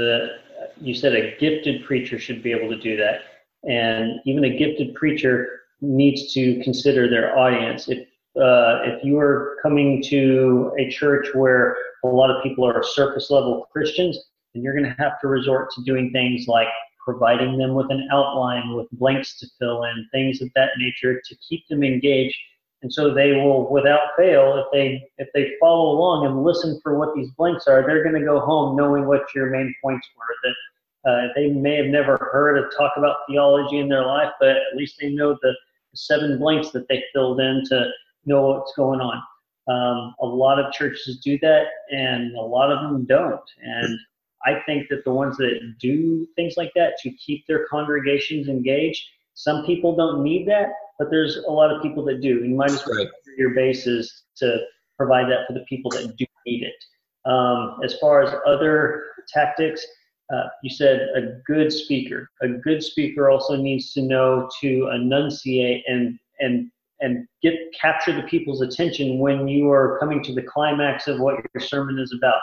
you 0.79 0.93
said 0.93 1.15
a 1.15 1.35
gifted 1.39 1.85
preacher 1.85 2.19
should 2.19 2.43
be 2.43 2.51
able 2.51 2.69
to 2.69 2.79
do 2.79 2.97
that. 2.97 3.21
And 3.63 4.19
even 4.25 4.43
a 4.43 4.57
gifted 4.57 4.93
preacher 4.93 5.61
needs 5.81 6.33
to 6.33 6.61
consider 6.63 7.09
their 7.09 7.37
audience. 7.37 7.87
If, 7.87 7.99
uh, 8.35 8.83
if 8.83 9.03
you 9.03 9.19
are 9.19 9.57
coming 9.61 10.03
to 10.03 10.73
a 10.79 10.89
church 10.89 11.27
where 11.33 11.77
a 12.03 12.07
lot 12.15 12.29
of 12.29 12.43
people 12.43 12.65
are 12.65 12.83
surface 12.83 13.29
level 13.29 13.67
Christians, 13.71 14.19
and 14.53 14.63
you're 14.63 14.73
going 14.73 14.85
to 14.85 14.95
have 15.01 15.19
to 15.21 15.27
resort 15.27 15.71
to 15.71 15.83
doing 15.83 16.11
things 16.11 16.47
like 16.47 16.67
providing 17.03 17.57
them 17.57 17.73
with 17.73 17.89
an 17.89 18.07
outline, 18.11 18.73
with 18.75 18.87
blanks 18.91 19.39
to 19.39 19.47
fill 19.59 19.83
in, 19.83 20.07
things 20.11 20.41
of 20.41 20.49
that 20.55 20.69
nature 20.77 21.21
to 21.25 21.35
keep 21.47 21.67
them 21.67 21.83
engaged 21.83 22.37
and 22.83 22.93
so 22.93 23.13
they 23.13 23.31
will, 23.31 23.71
without 23.71 24.09
fail, 24.17 24.57
if 24.57 24.65
they 24.73 25.09
if 25.17 25.29
they 25.33 25.53
follow 25.59 25.91
along 25.91 26.25
and 26.25 26.43
listen 26.43 26.79
for 26.83 26.99
what 26.99 27.15
these 27.15 27.31
blanks 27.31 27.65
are, 27.65 27.81
they're 27.87 28.03
going 28.03 28.19
to 28.19 28.25
go 28.25 28.41
home 28.41 28.75
knowing 28.75 29.07
what 29.07 29.33
your 29.33 29.49
main 29.49 29.73
points 29.81 30.05
were. 30.17 30.35
That 30.43 31.09
uh, 31.09 31.27
they 31.33 31.47
may 31.47 31.77
have 31.77 31.85
never 31.85 32.29
heard 32.33 32.57
of 32.57 32.65
talk 32.77 32.91
about 32.97 33.17
theology 33.27 33.79
in 33.79 33.87
their 33.87 34.05
life, 34.05 34.33
but 34.37 34.49
at 34.49 34.75
least 34.75 34.97
they 34.99 35.09
know 35.09 35.37
the 35.41 35.55
seven 35.95 36.37
blanks 36.37 36.71
that 36.71 36.85
they 36.89 37.01
filled 37.13 37.39
in 37.39 37.63
to 37.69 37.89
know 38.25 38.47
what's 38.47 38.73
going 38.75 38.99
on. 38.99 39.21
Um, 39.67 40.13
a 40.19 40.25
lot 40.25 40.59
of 40.59 40.73
churches 40.73 41.19
do 41.23 41.37
that, 41.39 41.67
and 41.91 42.35
a 42.35 42.41
lot 42.41 42.71
of 42.71 42.81
them 42.81 43.05
don't. 43.05 43.49
And 43.61 43.97
I 44.45 44.59
think 44.65 44.89
that 44.89 45.05
the 45.05 45.13
ones 45.13 45.37
that 45.37 45.75
do 45.79 46.27
things 46.35 46.55
like 46.57 46.71
that 46.75 46.97
to 47.03 47.11
keep 47.11 47.47
their 47.47 47.65
congregations 47.67 48.49
engaged, 48.49 49.03
some 49.35 49.65
people 49.65 49.95
don't 49.95 50.21
need 50.21 50.47
that, 50.47 50.69
but 50.99 51.09
there's 51.09 51.37
a 51.37 51.51
lot 51.51 51.71
of 51.71 51.81
people 51.81 52.03
that 52.05 52.21
do. 52.21 52.43
You 52.43 52.55
might 52.55 52.71
as 52.71 52.85
well 52.85 52.97
right. 52.97 53.07
your 53.37 53.51
bases 53.51 54.23
to 54.37 54.57
provide 54.97 55.31
that 55.31 55.47
for 55.47 55.53
the 55.53 55.65
people 55.69 55.89
that 55.91 56.15
do 56.17 56.25
need 56.45 56.63
it. 56.63 57.29
Um, 57.29 57.77
as 57.83 57.97
far 57.99 58.21
as 58.21 58.33
other 58.45 59.05
tactics, 59.33 59.85
uh, 60.33 60.43
you 60.61 60.69
said 60.69 61.07
a 61.15 61.39
good 61.45 61.71
speaker. 61.71 62.29
A 62.41 62.49
good 62.49 62.83
speaker 62.83 63.29
also 63.29 63.55
needs 63.55 63.93
to 63.93 64.01
know 64.01 64.49
to 64.61 64.89
enunciate 64.93 65.83
and 65.87 66.19
and 66.39 66.71
and 66.99 67.27
get 67.41 67.53
capture 67.79 68.13
the 68.13 68.27
people's 68.27 68.61
attention 68.61 69.19
when 69.19 69.47
you 69.47 69.69
are 69.71 69.97
coming 69.99 70.23
to 70.23 70.33
the 70.33 70.43
climax 70.43 71.07
of 71.07 71.19
what 71.19 71.35
your 71.53 71.61
sermon 71.61 71.99
is 71.99 72.13
about 72.17 72.39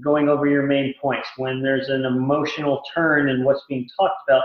going 0.00 0.28
over 0.28 0.46
your 0.46 0.62
main 0.62 0.94
points 1.00 1.28
when 1.36 1.62
there's 1.62 1.88
an 1.88 2.04
emotional 2.04 2.82
turn 2.94 3.28
in 3.28 3.44
what's 3.44 3.64
being 3.68 3.88
talked 3.98 4.18
about 4.28 4.42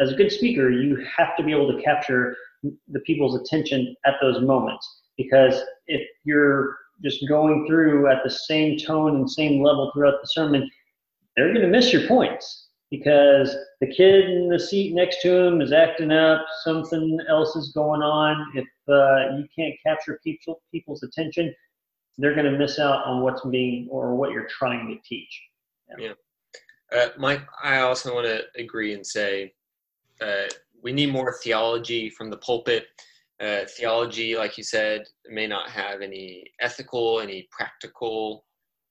as 0.00 0.12
a 0.12 0.14
good 0.14 0.30
speaker, 0.30 0.70
you 0.70 1.04
have 1.16 1.36
to 1.36 1.42
be 1.42 1.52
able 1.52 1.72
to 1.72 1.82
capture 1.82 2.36
the 2.62 3.00
people's 3.00 3.40
attention 3.40 3.94
at 4.04 4.14
those 4.20 4.40
moments. 4.40 5.02
Because 5.16 5.60
if 5.86 6.06
you're 6.24 6.76
just 7.02 7.28
going 7.28 7.66
through 7.66 8.08
at 8.10 8.22
the 8.22 8.30
same 8.30 8.78
tone 8.78 9.16
and 9.16 9.30
same 9.30 9.62
level 9.62 9.90
throughout 9.92 10.20
the 10.20 10.28
sermon, 10.28 10.70
they're 11.36 11.52
going 11.52 11.66
to 11.66 11.68
miss 11.68 11.92
your 11.92 12.06
points 12.06 12.67
because 12.90 13.54
the 13.80 13.86
kid 13.86 14.30
in 14.30 14.48
the 14.48 14.58
seat 14.58 14.94
next 14.94 15.20
to 15.22 15.34
him 15.34 15.60
is 15.60 15.72
acting 15.72 16.10
up, 16.10 16.46
something 16.64 17.18
else 17.28 17.54
is 17.54 17.72
going 17.72 18.02
on. 18.02 18.46
If 18.54 18.66
uh, 18.88 19.36
you 19.36 19.46
can't 19.54 19.74
capture 19.84 20.18
people, 20.24 20.62
people's 20.72 21.02
attention, 21.02 21.54
they're 22.16 22.34
going 22.34 22.50
to 22.50 22.58
miss 22.58 22.78
out 22.78 23.04
on 23.04 23.22
what's 23.22 23.44
being 23.46 23.88
or 23.90 24.14
what 24.14 24.32
you're 24.32 24.48
trying 24.48 24.88
to 24.88 25.08
teach. 25.08 25.42
Yeah. 25.98 26.06
yeah. 26.92 26.98
Uh, 26.98 27.08
Mike, 27.18 27.42
I 27.62 27.80
also 27.80 28.14
want 28.14 28.26
to 28.26 28.44
agree 28.60 28.94
and 28.94 29.06
say 29.06 29.52
uh, 30.22 30.46
we 30.82 30.92
need 30.92 31.12
more 31.12 31.36
theology 31.42 32.08
from 32.08 32.30
the 32.30 32.38
pulpit. 32.38 32.86
Uh, 33.40 33.60
theology, 33.76 34.36
like 34.36 34.56
you 34.56 34.64
said, 34.64 35.04
may 35.28 35.46
not 35.46 35.70
have 35.70 36.00
any 36.00 36.44
ethical, 36.60 37.20
any 37.20 37.46
practical 37.52 38.44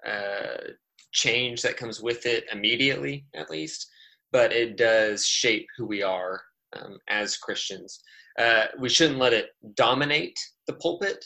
uh, 0.08 0.72
change 1.12 1.62
that 1.62 1.78
comes 1.78 2.02
with 2.02 2.26
it 2.26 2.46
immediately, 2.52 3.26
at 3.36 3.50
least, 3.50 3.88
but 4.32 4.52
it 4.52 4.78
does 4.78 5.26
shape 5.26 5.68
who 5.78 5.86
we 5.86 6.04
are 6.04 6.42
um, 6.76 6.98
as 7.08 7.38
Christians. 7.38 8.02
Uh, 8.38 8.66
we 8.80 8.90
shouldn't 8.90 9.20
let 9.20 9.34
it 9.34 9.50
dominate 9.76 10.38
the 10.68 10.74
pulpit, 10.74 11.26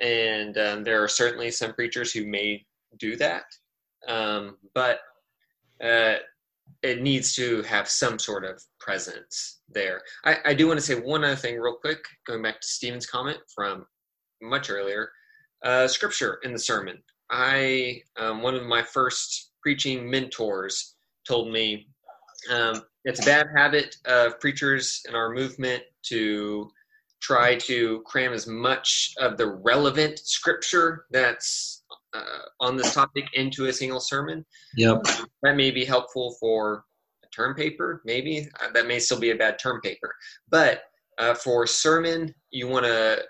and 0.00 0.56
um, 0.58 0.84
there 0.84 1.02
are 1.02 1.08
certainly 1.08 1.50
some 1.50 1.72
preachers 1.74 2.12
who 2.12 2.26
may 2.26 2.64
do 2.98 3.16
that, 3.16 3.44
um, 4.08 4.56
but 4.74 5.00
uh, 5.82 6.16
it 6.82 7.02
needs 7.02 7.34
to 7.34 7.62
have 7.62 7.88
some 7.88 8.18
sort 8.18 8.44
of 8.44 8.60
presence 8.78 9.60
there. 9.68 10.02
I, 10.24 10.36
I 10.46 10.54
do 10.54 10.66
want 10.66 10.78
to 10.80 10.84
say 10.84 10.94
one 10.94 11.24
other 11.24 11.36
thing 11.36 11.58
real 11.58 11.76
quick, 11.76 12.02
going 12.26 12.42
back 12.42 12.60
to 12.60 12.66
Stephen's 12.66 13.06
comment 13.06 13.38
from 13.54 13.86
much 14.42 14.70
earlier. 14.70 15.10
Uh, 15.62 15.86
scripture 15.86 16.38
in 16.42 16.52
the 16.52 16.58
sermon. 16.58 17.02
I 17.30 18.02
um, 18.18 18.42
one 18.42 18.54
of 18.54 18.64
my 18.64 18.82
first 18.82 19.52
preaching 19.62 20.10
mentors 20.10 20.96
told 21.26 21.52
me 21.52 21.86
um, 22.50 22.82
it's 23.04 23.22
a 23.22 23.24
bad 23.24 23.46
habit 23.54 23.96
of 24.06 24.38
preachers 24.40 25.02
in 25.08 25.14
our 25.14 25.32
movement 25.32 25.82
to 26.08 26.70
try 27.20 27.54
to 27.54 28.02
cram 28.06 28.32
as 28.32 28.46
much 28.46 29.12
of 29.18 29.36
the 29.36 29.46
relevant 29.46 30.18
scripture 30.18 31.04
that's 31.10 31.84
uh, 32.14 32.42
on 32.60 32.76
this 32.76 32.94
topic 32.94 33.24
into 33.34 33.66
a 33.66 33.72
single 33.72 34.00
sermon. 34.00 34.44
Yep. 34.76 35.02
That 35.42 35.56
may 35.56 35.70
be 35.70 35.84
helpful 35.84 36.36
for 36.40 36.84
a 37.22 37.28
term 37.28 37.54
paper, 37.54 38.02
maybe. 38.04 38.48
Uh, 38.60 38.70
that 38.72 38.86
may 38.86 38.98
still 38.98 39.20
be 39.20 39.30
a 39.30 39.36
bad 39.36 39.58
term 39.58 39.80
paper. 39.82 40.14
But 40.50 40.82
uh, 41.18 41.34
for 41.34 41.66
sermon, 41.66 42.34
you 42.50 42.68
want 42.68 42.86
to 42.86 43.22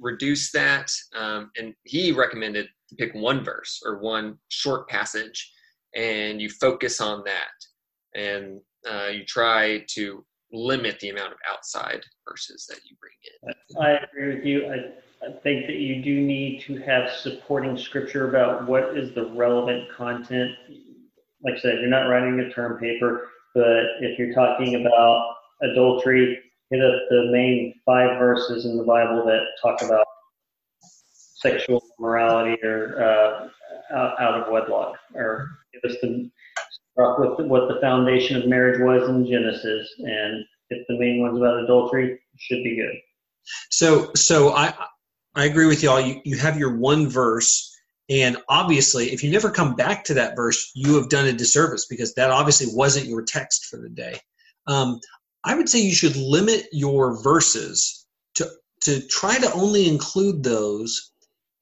reduce 0.00 0.52
that. 0.52 0.90
Um, 1.16 1.50
and 1.58 1.74
he 1.84 2.12
recommended 2.12 2.68
to 2.96 3.06
pick 3.06 3.14
one 3.14 3.44
verse 3.44 3.80
or 3.84 3.98
one 3.98 4.38
short 4.48 4.88
passage 4.88 5.52
and 5.94 6.40
you 6.40 6.48
focus 6.48 7.00
on 7.00 7.22
that. 7.24 8.20
and 8.20 8.60
uh, 8.88 9.08
you 9.08 9.24
try 9.24 9.82
to 9.88 10.24
limit 10.52 11.00
the 11.00 11.08
amount 11.08 11.32
of 11.32 11.38
outside 11.50 12.00
verses 12.28 12.66
that 12.68 12.78
you 12.84 12.96
bring 13.00 13.12
in. 13.42 13.82
I 13.82 14.04
agree 14.04 14.36
with 14.36 14.44
you. 14.44 14.66
I, 14.66 15.26
I 15.26 15.32
think 15.42 15.66
that 15.66 15.76
you 15.76 16.02
do 16.02 16.20
need 16.20 16.60
to 16.62 16.76
have 16.82 17.10
supporting 17.10 17.76
scripture 17.78 18.28
about 18.28 18.68
what 18.68 18.96
is 18.96 19.14
the 19.14 19.30
relevant 19.30 19.90
content. 19.96 20.52
Like 21.42 21.54
I 21.54 21.60
said, 21.60 21.80
you're 21.80 21.88
not 21.88 22.08
writing 22.08 22.38
a 22.40 22.52
term 22.52 22.78
paper, 22.78 23.30
but 23.54 23.84
if 24.00 24.18
you're 24.18 24.34
talking 24.34 24.74
about 24.76 25.34
adultery, 25.62 26.40
hit 26.70 26.84
up 26.84 27.00
the 27.10 27.28
main 27.30 27.74
five 27.86 28.18
verses 28.18 28.64
in 28.64 28.76
the 28.76 28.84
Bible 28.84 29.24
that 29.26 29.40
talk 29.62 29.82
about 29.82 30.06
sexual 31.44 31.82
morality 31.98 32.56
or 32.62 33.02
uh, 33.02 33.48
out, 33.94 34.20
out 34.20 34.40
of 34.40 34.52
wedlock, 34.52 34.96
or 35.14 35.50
give 35.72 35.90
us 35.90 35.96
the 36.02 36.30
with 36.96 37.46
what 37.48 37.68
the 37.68 37.80
foundation 37.80 38.40
of 38.40 38.48
marriage 38.48 38.80
was 38.80 39.08
in 39.08 39.26
Genesis, 39.26 39.88
and 39.98 40.44
if 40.70 40.86
the 40.88 40.98
main 40.98 41.20
one's 41.20 41.38
about 41.38 41.62
adultery, 41.62 42.20
should 42.38 42.62
be 42.62 42.76
good. 42.76 42.94
So, 43.70 44.12
so 44.14 44.54
I 44.54 44.72
I 45.34 45.44
agree 45.44 45.66
with 45.66 45.82
y'all. 45.82 46.00
You 46.00 46.20
you 46.24 46.38
have 46.38 46.58
your 46.58 46.76
one 46.76 47.08
verse, 47.08 47.76
and 48.08 48.36
obviously, 48.48 49.12
if 49.12 49.24
you 49.24 49.30
never 49.30 49.50
come 49.50 49.74
back 49.74 50.04
to 50.04 50.14
that 50.14 50.36
verse, 50.36 50.70
you 50.74 50.94
have 50.94 51.08
done 51.08 51.26
a 51.26 51.32
disservice 51.32 51.86
because 51.86 52.14
that 52.14 52.30
obviously 52.30 52.68
wasn't 52.70 53.06
your 53.06 53.22
text 53.22 53.66
for 53.66 53.76
the 53.78 53.88
day. 53.88 54.18
Um, 54.66 55.00
I 55.44 55.54
would 55.54 55.68
say 55.68 55.80
you 55.80 55.94
should 55.94 56.16
limit 56.16 56.66
your 56.72 57.20
verses 57.22 58.06
to 58.36 58.48
to 58.82 59.00
try 59.08 59.38
to 59.38 59.52
only 59.52 59.88
include 59.88 60.42
those 60.42 61.12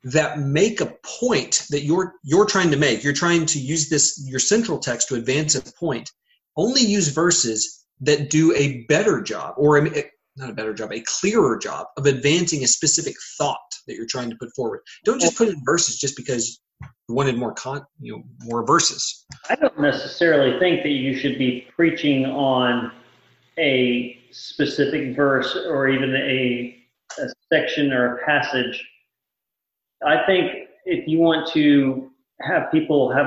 that 0.04 0.38
make 0.40 0.80
a 0.80 0.94
point 1.20 1.64
that 1.70 1.82
you're 1.82 2.14
you're 2.24 2.46
trying 2.46 2.70
to 2.70 2.76
make. 2.76 3.04
You're 3.04 3.12
trying 3.12 3.46
to 3.46 3.58
use 3.58 3.88
this 3.88 4.22
your 4.26 4.40
central 4.40 4.78
text 4.78 5.08
to 5.08 5.14
advance 5.14 5.54
a 5.54 5.62
point. 5.74 6.10
Only 6.56 6.82
use 6.82 7.08
verses 7.08 7.84
that 8.00 8.30
do 8.30 8.54
a 8.54 8.84
better 8.88 9.22
job 9.22 9.54
or 9.56 9.78
a, 9.78 10.04
not 10.36 10.50
a 10.50 10.54
better 10.54 10.74
job 10.74 10.92
a 10.92 11.02
clearer 11.06 11.56
job 11.56 11.86
of 11.96 12.06
advancing 12.06 12.64
a 12.64 12.66
specific 12.66 13.14
thought 13.38 13.58
that 13.86 13.94
you're 13.94 14.06
trying 14.06 14.30
to 14.30 14.36
put 14.36 14.50
forward. 14.56 14.80
Don't 15.04 15.20
just 15.20 15.36
put 15.36 15.48
in 15.48 15.62
verses 15.64 15.98
just 15.98 16.16
because 16.16 16.60
you 17.08 17.14
wanted 17.14 17.36
more 17.36 17.54
con 17.54 17.84
you 18.00 18.12
know 18.12 18.22
more 18.40 18.66
verses. 18.66 19.24
I 19.48 19.54
don't 19.54 19.78
necessarily 19.78 20.58
think 20.58 20.82
that 20.82 20.90
you 20.90 21.16
should 21.16 21.38
be 21.38 21.68
preaching 21.76 22.26
on 22.26 22.90
a 23.58 24.18
specific 24.32 25.14
verse 25.14 25.56
or 25.68 25.88
even 25.88 26.16
a, 26.16 26.76
a 27.18 27.28
section 27.52 27.92
or 27.92 28.16
a 28.16 28.24
passage 28.24 28.82
I 30.06 30.24
think 30.26 30.68
if 30.84 31.06
you 31.06 31.18
want 31.18 31.48
to 31.52 32.10
have 32.42 32.70
people 32.70 33.12
have 33.12 33.26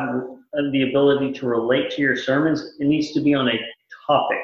the 0.71 0.89
ability 0.89 1.33
to 1.33 1.47
relate 1.47 1.91
to 1.91 2.01
your 2.01 2.15
sermons, 2.15 2.75
it 2.79 2.85
needs 2.85 3.11
to 3.11 3.21
be 3.21 3.33
on 3.33 3.47
a 3.47 3.59
topic. 4.07 4.37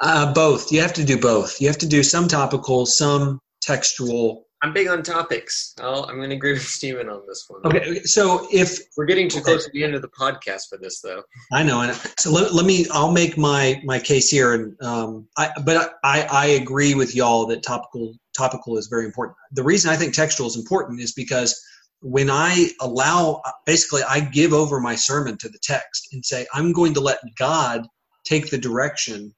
Uh, 0.00 0.32
both. 0.32 0.72
You 0.72 0.80
have 0.80 0.92
to 0.94 1.04
do 1.04 1.18
both. 1.18 1.60
You 1.60 1.68
have 1.68 1.78
to 1.78 1.86
do 1.86 2.02
some 2.02 2.28
topical, 2.28 2.86
some 2.86 3.40
textual. 3.62 4.44
I'm 4.62 4.72
big 4.72 4.88
on 4.88 5.02
topics. 5.02 5.74
i 5.80 5.86
am 5.86 6.16
going 6.16 6.30
to 6.30 6.36
agree 6.36 6.52
with 6.54 6.62
Stephen 6.62 7.08
on 7.08 7.22
this 7.28 7.44
one. 7.48 7.60
Okay, 7.66 8.02
so 8.04 8.48
if 8.50 8.80
we're 8.96 9.04
getting 9.04 9.28
too 9.28 9.40
close 9.40 9.64
to 9.64 9.70
the 9.72 9.84
end 9.84 9.94
of 9.94 10.02
the 10.02 10.08
podcast 10.08 10.68
for 10.68 10.78
this, 10.78 11.00
though, 11.00 11.22
I 11.52 11.62
know. 11.62 11.82
And 11.82 11.94
so 12.18 12.30
let, 12.30 12.54
let 12.54 12.64
me. 12.64 12.86
I'll 12.90 13.12
make 13.12 13.36
my 13.36 13.80
my 13.84 13.98
case 13.98 14.30
here, 14.30 14.54
and 14.54 14.82
um, 14.82 15.28
I 15.36 15.50
but 15.64 15.98
I 16.02 16.26
I 16.30 16.46
agree 16.46 16.94
with 16.94 17.14
y'all 17.14 17.46
that 17.46 17.62
topical 17.62 18.14
topical 18.36 18.76
is 18.76 18.88
very 18.88 19.04
important. 19.04 19.36
The 19.52 19.62
reason 19.62 19.90
I 19.90 19.96
think 19.96 20.14
textual 20.14 20.48
is 20.48 20.56
important 20.56 21.00
is 21.00 21.12
because 21.12 21.60
when 22.00 22.30
I 22.30 22.68
allow, 22.80 23.40
basically, 23.64 24.02
I 24.02 24.20
give 24.20 24.52
over 24.52 24.78
my 24.80 24.94
sermon 24.94 25.38
to 25.38 25.48
the 25.48 25.58
text 25.62 26.08
and 26.12 26.24
say, 26.24 26.46
I'm 26.52 26.72
going 26.72 26.92
to 26.94 27.00
let 27.00 27.18
God 27.38 27.86
take 28.24 28.50
the 28.50 28.58
direction 28.58 29.34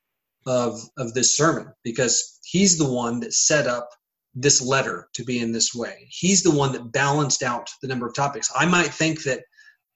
of, 0.46 0.80
of 0.98 1.14
this 1.14 1.36
sermon 1.36 1.72
because 1.84 2.40
He's 2.44 2.78
the 2.78 2.90
one 2.90 3.20
that 3.20 3.34
set 3.34 3.66
up 3.66 3.88
this 4.34 4.60
letter 4.60 5.08
to 5.14 5.24
be 5.24 5.40
in 5.40 5.50
this 5.50 5.74
way. 5.74 6.06
He's 6.10 6.42
the 6.42 6.50
one 6.50 6.72
that 6.72 6.92
balanced 6.92 7.42
out 7.42 7.70
the 7.82 7.88
number 7.88 8.06
of 8.06 8.14
topics. 8.14 8.52
I 8.54 8.66
might 8.66 8.88
think 8.88 9.22
that, 9.24 9.40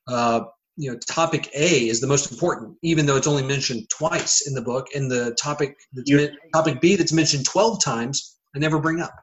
uh, 0.09 0.41
you 0.77 0.91
know, 0.91 0.99
topic 1.09 1.51
A 1.55 1.89
is 1.89 2.01
the 2.01 2.07
most 2.07 2.33
important, 2.33 2.77
even 2.83 3.05
though 3.05 3.17
it's 3.17 3.27
only 3.27 3.43
mentioned 3.43 3.89
twice 3.91 4.47
in 4.47 4.55
the 4.55 4.63
book, 4.63 4.87
and 4.95 5.11
the 5.11 5.37
topic 5.41 5.77
that's, 5.93 6.11
topic 6.55 6.81
B 6.81 6.97
that's 6.97 7.13
mentioned 7.13 7.45
12 7.45 7.85
times, 7.85 8.39
I 8.55 8.59
never 8.59 8.79
bring 8.79 9.01
up. 9.01 9.15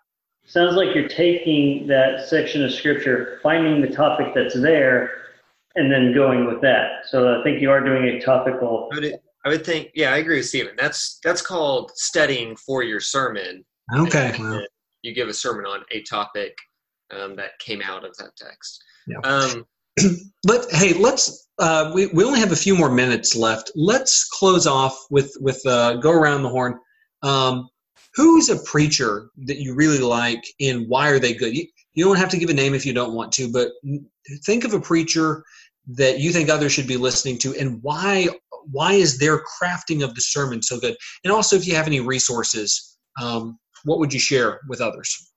Sounds 0.45 0.75
like 0.75 0.95
you're 0.95 1.09
taking 1.09 1.87
that 1.87 2.27
section 2.27 2.63
of 2.63 2.71
scripture, 2.71 3.39
finding 3.43 3.81
the 3.81 3.89
topic 3.89 4.27
that's 4.33 4.59
there, 4.59 5.11
and 5.75 5.91
then 5.91 6.13
going 6.13 6.45
with 6.45 6.61
that. 6.61 7.05
So 7.09 7.39
I 7.39 7.43
think 7.43 7.61
you 7.61 7.69
are 7.69 7.81
doing 7.83 8.05
a 8.05 8.19
topical. 8.21 8.89
I 8.93 8.99
would, 8.99 9.19
I 9.45 9.49
would 9.49 9.65
think, 9.65 9.91
yeah, 9.93 10.13
I 10.13 10.17
agree 10.17 10.37
with 10.37 10.45
Stephen. 10.45 10.73
That's 10.77 11.19
that's 11.23 11.41
called 11.41 11.91
studying 11.95 12.55
for 12.55 12.81
your 12.83 12.99
sermon. 13.01 13.65
Okay. 13.93 14.35
Well. 14.39 14.65
You 15.03 15.13
give 15.13 15.27
a 15.27 15.33
sermon 15.33 15.65
on 15.65 15.83
a 15.91 16.01
topic 16.03 16.57
um, 17.11 17.35
that 17.35 17.57
came 17.59 17.81
out 17.81 18.05
of 18.05 18.15
that 18.17 18.35
text. 18.35 18.83
Yeah. 19.05 19.19
Um, 19.23 19.65
but 20.43 20.65
hey, 20.71 20.93
let's. 20.93 21.47
Uh, 21.59 21.91
we 21.93 22.07
we 22.07 22.23
only 22.23 22.39
have 22.39 22.51
a 22.51 22.57
few 22.57 22.75
more 22.75 22.89
minutes 22.89 23.35
left. 23.35 23.71
Let's 23.75 24.25
close 24.29 24.67
off 24.67 24.97
with 25.09 25.33
with 25.39 25.65
uh, 25.65 25.95
go 25.95 26.11
around 26.11 26.43
the 26.43 26.49
horn. 26.49 26.79
Um, 27.23 27.67
who's 28.17 28.49
a 28.49 28.57
preacher 28.63 29.29
that 29.45 29.59
you 29.59 29.75
really 29.75 29.99
like 29.99 30.43
and 30.59 30.89
why 30.89 31.09
are 31.09 31.19
they 31.19 31.35
good? 31.35 31.55
You, 31.55 31.67
you 31.93 32.03
don't 32.03 32.17
have 32.17 32.29
to 32.29 32.37
give 32.37 32.49
a 32.49 32.53
name 32.53 32.73
if 32.73 32.83
you 32.83 32.91
don't 32.91 33.13
want 33.13 33.31
to, 33.33 33.49
but 33.51 33.69
think 34.43 34.65
of 34.65 34.73
a 34.73 34.81
preacher 34.81 35.43
that 35.89 36.19
you 36.19 36.33
think 36.33 36.49
others 36.49 36.73
should 36.73 36.87
be 36.87 36.97
listening 36.97 37.37
to 37.37 37.55
and 37.55 37.81
why 37.81 38.27
why 38.71 38.93
is 38.93 39.17
their 39.17 39.41
crafting 39.61 40.03
of 40.03 40.13
the 40.15 40.21
sermon 40.21 40.61
so 40.61 40.79
good? 40.79 40.97
And 41.23 41.31
also 41.31 41.55
if 41.55 41.65
you 41.65 41.75
have 41.75 41.87
any 41.87 42.01
resources 42.01 42.97
um, 43.21 43.57
what 43.85 43.99
would 43.99 44.11
you 44.11 44.19
share 44.19 44.59
with 44.67 44.81
others? 44.81 45.31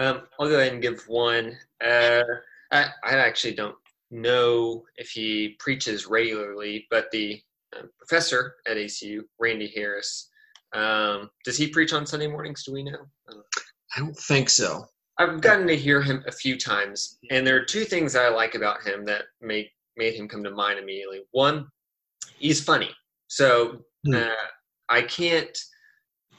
Um, 0.00 0.22
i'll 0.38 0.48
go 0.48 0.58
ahead 0.58 0.72
and 0.72 0.82
give 0.82 1.02
one. 1.08 1.56
Uh, 1.82 2.22
I, 2.70 2.86
I, 3.04 3.16
actually 3.16 3.54
don't 3.54 3.74
know 4.10 4.84
if 4.96 5.10
he 5.10 5.56
preaches 5.58 6.06
regularly 6.06 6.86
but 6.90 7.10
the 7.12 7.40
uh, 7.76 7.82
professor 7.98 8.54
at 8.66 8.76
acu 8.76 9.20
randy 9.38 9.70
harris 9.74 10.27
um, 10.74 11.30
does 11.44 11.56
he 11.56 11.68
preach 11.68 11.92
on 11.92 12.06
Sunday 12.06 12.26
mornings? 12.26 12.64
Do 12.64 12.72
we 12.72 12.82
know? 12.82 13.06
I 13.28 14.00
don't 14.00 14.16
think 14.16 14.50
so. 14.50 14.86
I've 15.18 15.40
gotten 15.40 15.66
to 15.66 15.76
hear 15.76 16.00
him 16.00 16.22
a 16.26 16.32
few 16.32 16.56
times, 16.56 17.18
and 17.30 17.46
there 17.46 17.56
are 17.56 17.64
two 17.64 17.84
things 17.84 18.14
I 18.14 18.28
like 18.28 18.54
about 18.54 18.86
him 18.86 19.04
that 19.06 19.22
made 19.40 19.68
made 19.96 20.14
him 20.14 20.28
come 20.28 20.44
to 20.44 20.50
mind 20.50 20.78
immediately. 20.78 21.22
One, 21.32 21.66
he's 22.38 22.62
funny, 22.62 22.90
so 23.26 23.80
hmm. 24.06 24.14
uh, 24.14 24.28
I 24.88 25.02
can't 25.02 25.56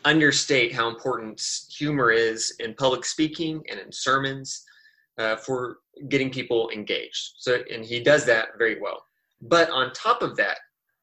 understate 0.05 0.73
how 0.73 0.87
important 0.87 1.41
humor 1.75 2.11
is 2.11 2.55
in 2.59 2.73
public 2.75 3.03
speaking 3.03 3.61
and 3.69 3.79
in 3.79 3.91
sermons 3.91 4.63
uh, 5.17 5.35
for 5.35 5.77
getting 6.07 6.29
people 6.29 6.69
engaged. 6.69 7.33
So, 7.37 7.61
and 7.71 7.83
he 7.83 8.01
does 8.01 8.25
that 8.25 8.49
very 8.57 8.79
well. 8.79 9.03
But 9.41 9.69
on 9.69 9.91
top 9.91 10.21
of 10.21 10.37
that, 10.37 10.59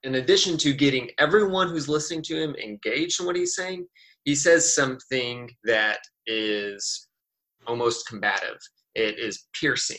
in 0.07 0.15
addition 0.15 0.57
to 0.57 0.73
getting 0.73 1.11
everyone 1.19 1.69
who's 1.69 1.89
listening 1.89 2.23
to 2.23 2.41
him 2.41 2.55
engaged 2.63 3.21
in 3.21 3.27
what 3.27 3.35
he's 3.35 3.57
saying, 3.57 3.85
he 4.25 4.37
says 4.37 4.73
something 4.73 5.51
that 5.65 5.99
is 6.27 7.09
almost 7.67 8.07
combative. 8.07 8.57
It 8.95 9.19
is 9.19 9.49
piercing. 9.53 9.99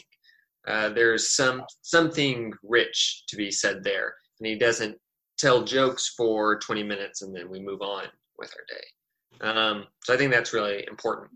Uh, 0.65 0.89
there's 0.89 1.35
some 1.35 1.63
something 1.81 2.53
rich 2.63 3.23
to 3.27 3.35
be 3.35 3.51
said 3.51 3.83
there, 3.83 4.13
and 4.39 4.47
he 4.47 4.57
doesn't 4.57 4.97
tell 5.37 5.63
jokes 5.63 6.13
for 6.15 6.57
20 6.59 6.83
minutes 6.83 7.21
and 7.21 7.35
then 7.35 7.49
we 7.49 7.59
move 7.59 7.81
on 7.81 8.05
with 8.39 8.53
our 8.55 8.65
day. 8.67 9.59
Um, 9.59 9.85
so 10.03 10.13
I 10.13 10.17
think 10.17 10.31
that's 10.31 10.53
really 10.53 10.85
important. 10.87 11.29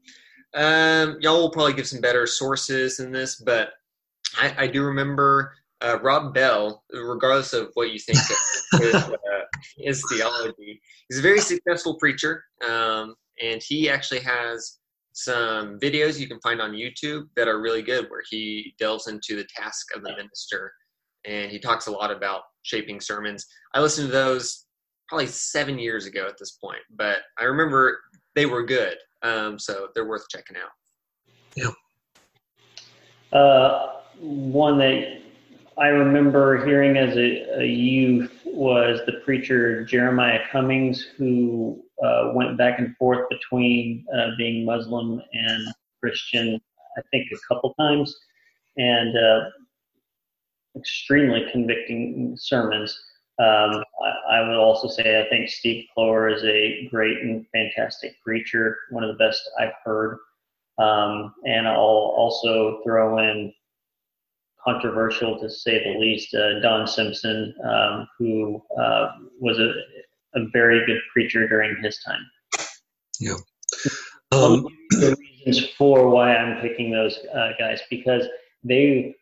Um, 0.53 1.17
y'all 1.21 1.39
will 1.41 1.51
probably 1.51 1.73
give 1.73 1.87
some 1.87 2.01
better 2.01 2.25
sources 2.25 2.99
in 2.99 3.11
this, 3.11 3.35
but 3.35 3.73
I, 4.39 4.55
I 4.57 4.67
do 4.67 4.83
remember 4.83 5.53
uh, 5.81 5.99
Rob 6.01 6.33
Bell, 6.33 6.83
regardless 6.91 7.53
of 7.53 7.71
what 7.73 7.91
you 7.91 7.99
think 7.99 8.17
of 8.17 8.81
his, 8.81 8.95
uh, 8.95 9.11
his, 9.77 10.03
theology, 10.11 10.81
he's 11.09 11.19
a 11.19 11.21
very 11.21 11.39
successful 11.39 11.95
preacher, 11.95 12.43
um, 12.67 13.15
and 13.41 13.61
he 13.61 13.89
actually 13.89 14.19
has 14.19 14.79
some 15.13 15.79
videos 15.79 16.19
you 16.19 16.27
can 16.27 16.39
find 16.41 16.61
on 16.61 16.71
YouTube 16.71 17.23
that 17.35 17.47
are 17.47 17.61
really 17.61 17.81
good, 17.81 18.09
where 18.09 18.23
he 18.29 18.73
delves 18.79 19.07
into 19.07 19.35
the 19.35 19.45
task 19.55 19.87
of 19.95 20.03
the 20.03 20.11
minister, 20.11 20.71
and 21.25 21.51
he 21.51 21.59
talks 21.59 21.87
a 21.87 21.91
lot 21.91 22.11
about 22.11 22.41
shaping 22.63 23.01
sermons. 23.01 23.45
I 23.73 23.81
listened 23.81 24.07
to 24.07 24.13
those 24.13 24.65
probably 25.09 25.27
seven 25.27 25.77
years 25.77 26.05
ago 26.05 26.27
at 26.27 26.37
this 26.37 26.51
point, 26.51 26.81
but 26.95 27.17
I 27.39 27.45
remember 27.45 27.99
they 28.35 28.45
were 28.45 28.63
good, 28.63 28.97
um, 29.23 29.59
so 29.59 29.87
they're 29.93 30.07
worth 30.07 30.25
checking 30.29 30.57
out. 30.57 30.71
Yeah. 31.55 31.71
Uh, 33.37 34.01
one 34.19 34.77
that 34.77 35.21
I 35.77 35.87
remember 35.87 36.65
hearing 36.65 36.97
as 36.97 37.15
a, 37.15 37.61
a, 37.61 37.65
youth 37.65 38.41
was 38.45 38.99
the 39.05 39.13
preacher 39.23 39.85
Jeremiah 39.85 40.41
Cummings, 40.51 41.07
who 41.17 41.81
uh, 42.03 42.31
went 42.33 42.57
back 42.57 42.79
and 42.79 42.95
forth 42.97 43.29
between 43.29 44.05
uh, 44.13 44.31
being 44.37 44.65
Muslim 44.65 45.21
and 45.33 45.73
Christian, 46.01 46.59
I 46.97 47.01
think 47.11 47.27
a 47.31 47.53
couple 47.53 47.73
times, 47.75 48.13
and 48.77 49.17
uh, 49.17 49.49
extremely 50.77 51.45
convicting 51.51 52.35
sermons. 52.37 52.97
Um, 53.39 53.83
I, 54.03 54.37
I, 54.37 54.47
would 54.47 54.57
also 54.57 54.87
say 54.87 55.21
I 55.21 55.29
think 55.29 55.49
Steve 55.49 55.85
Kloer 55.95 56.35
is 56.35 56.43
a 56.43 56.87
great 56.91 57.17
and 57.19 57.45
fantastic 57.53 58.21
preacher, 58.21 58.77
one 58.89 59.03
of 59.03 59.17
the 59.17 59.23
best 59.23 59.41
I've 59.59 59.73
heard. 59.83 60.17
Um, 60.77 61.33
and 61.45 61.67
I'll 61.67 61.75
also 61.77 62.81
throw 62.83 63.19
in 63.19 63.53
controversial 64.63 65.39
to 65.39 65.49
say 65.49 65.83
the 65.83 65.99
least, 65.99 66.33
uh, 66.33 66.59
Don 66.59 66.87
Simpson, 66.87 67.53
um, 67.63 68.07
who 68.17 68.61
uh, 68.79 69.07
was 69.39 69.59
a, 69.59 69.73
a 70.39 70.45
very 70.51 70.85
good 70.85 70.99
preacher 71.11 71.47
during 71.47 71.81
his 71.81 71.99
time. 72.05 72.25
Yeah. 73.19 73.35
Um, 74.31 74.65
the 74.91 75.15
reasons 75.45 75.69
for 75.77 76.09
why 76.09 76.35
I'm 76.35 76.61
picking 76.61 76.91
those 76.91 77.19
uh, 77.33 77.49
guys 77.59 77.81
because 77.89 78.25
they 78.63 79.15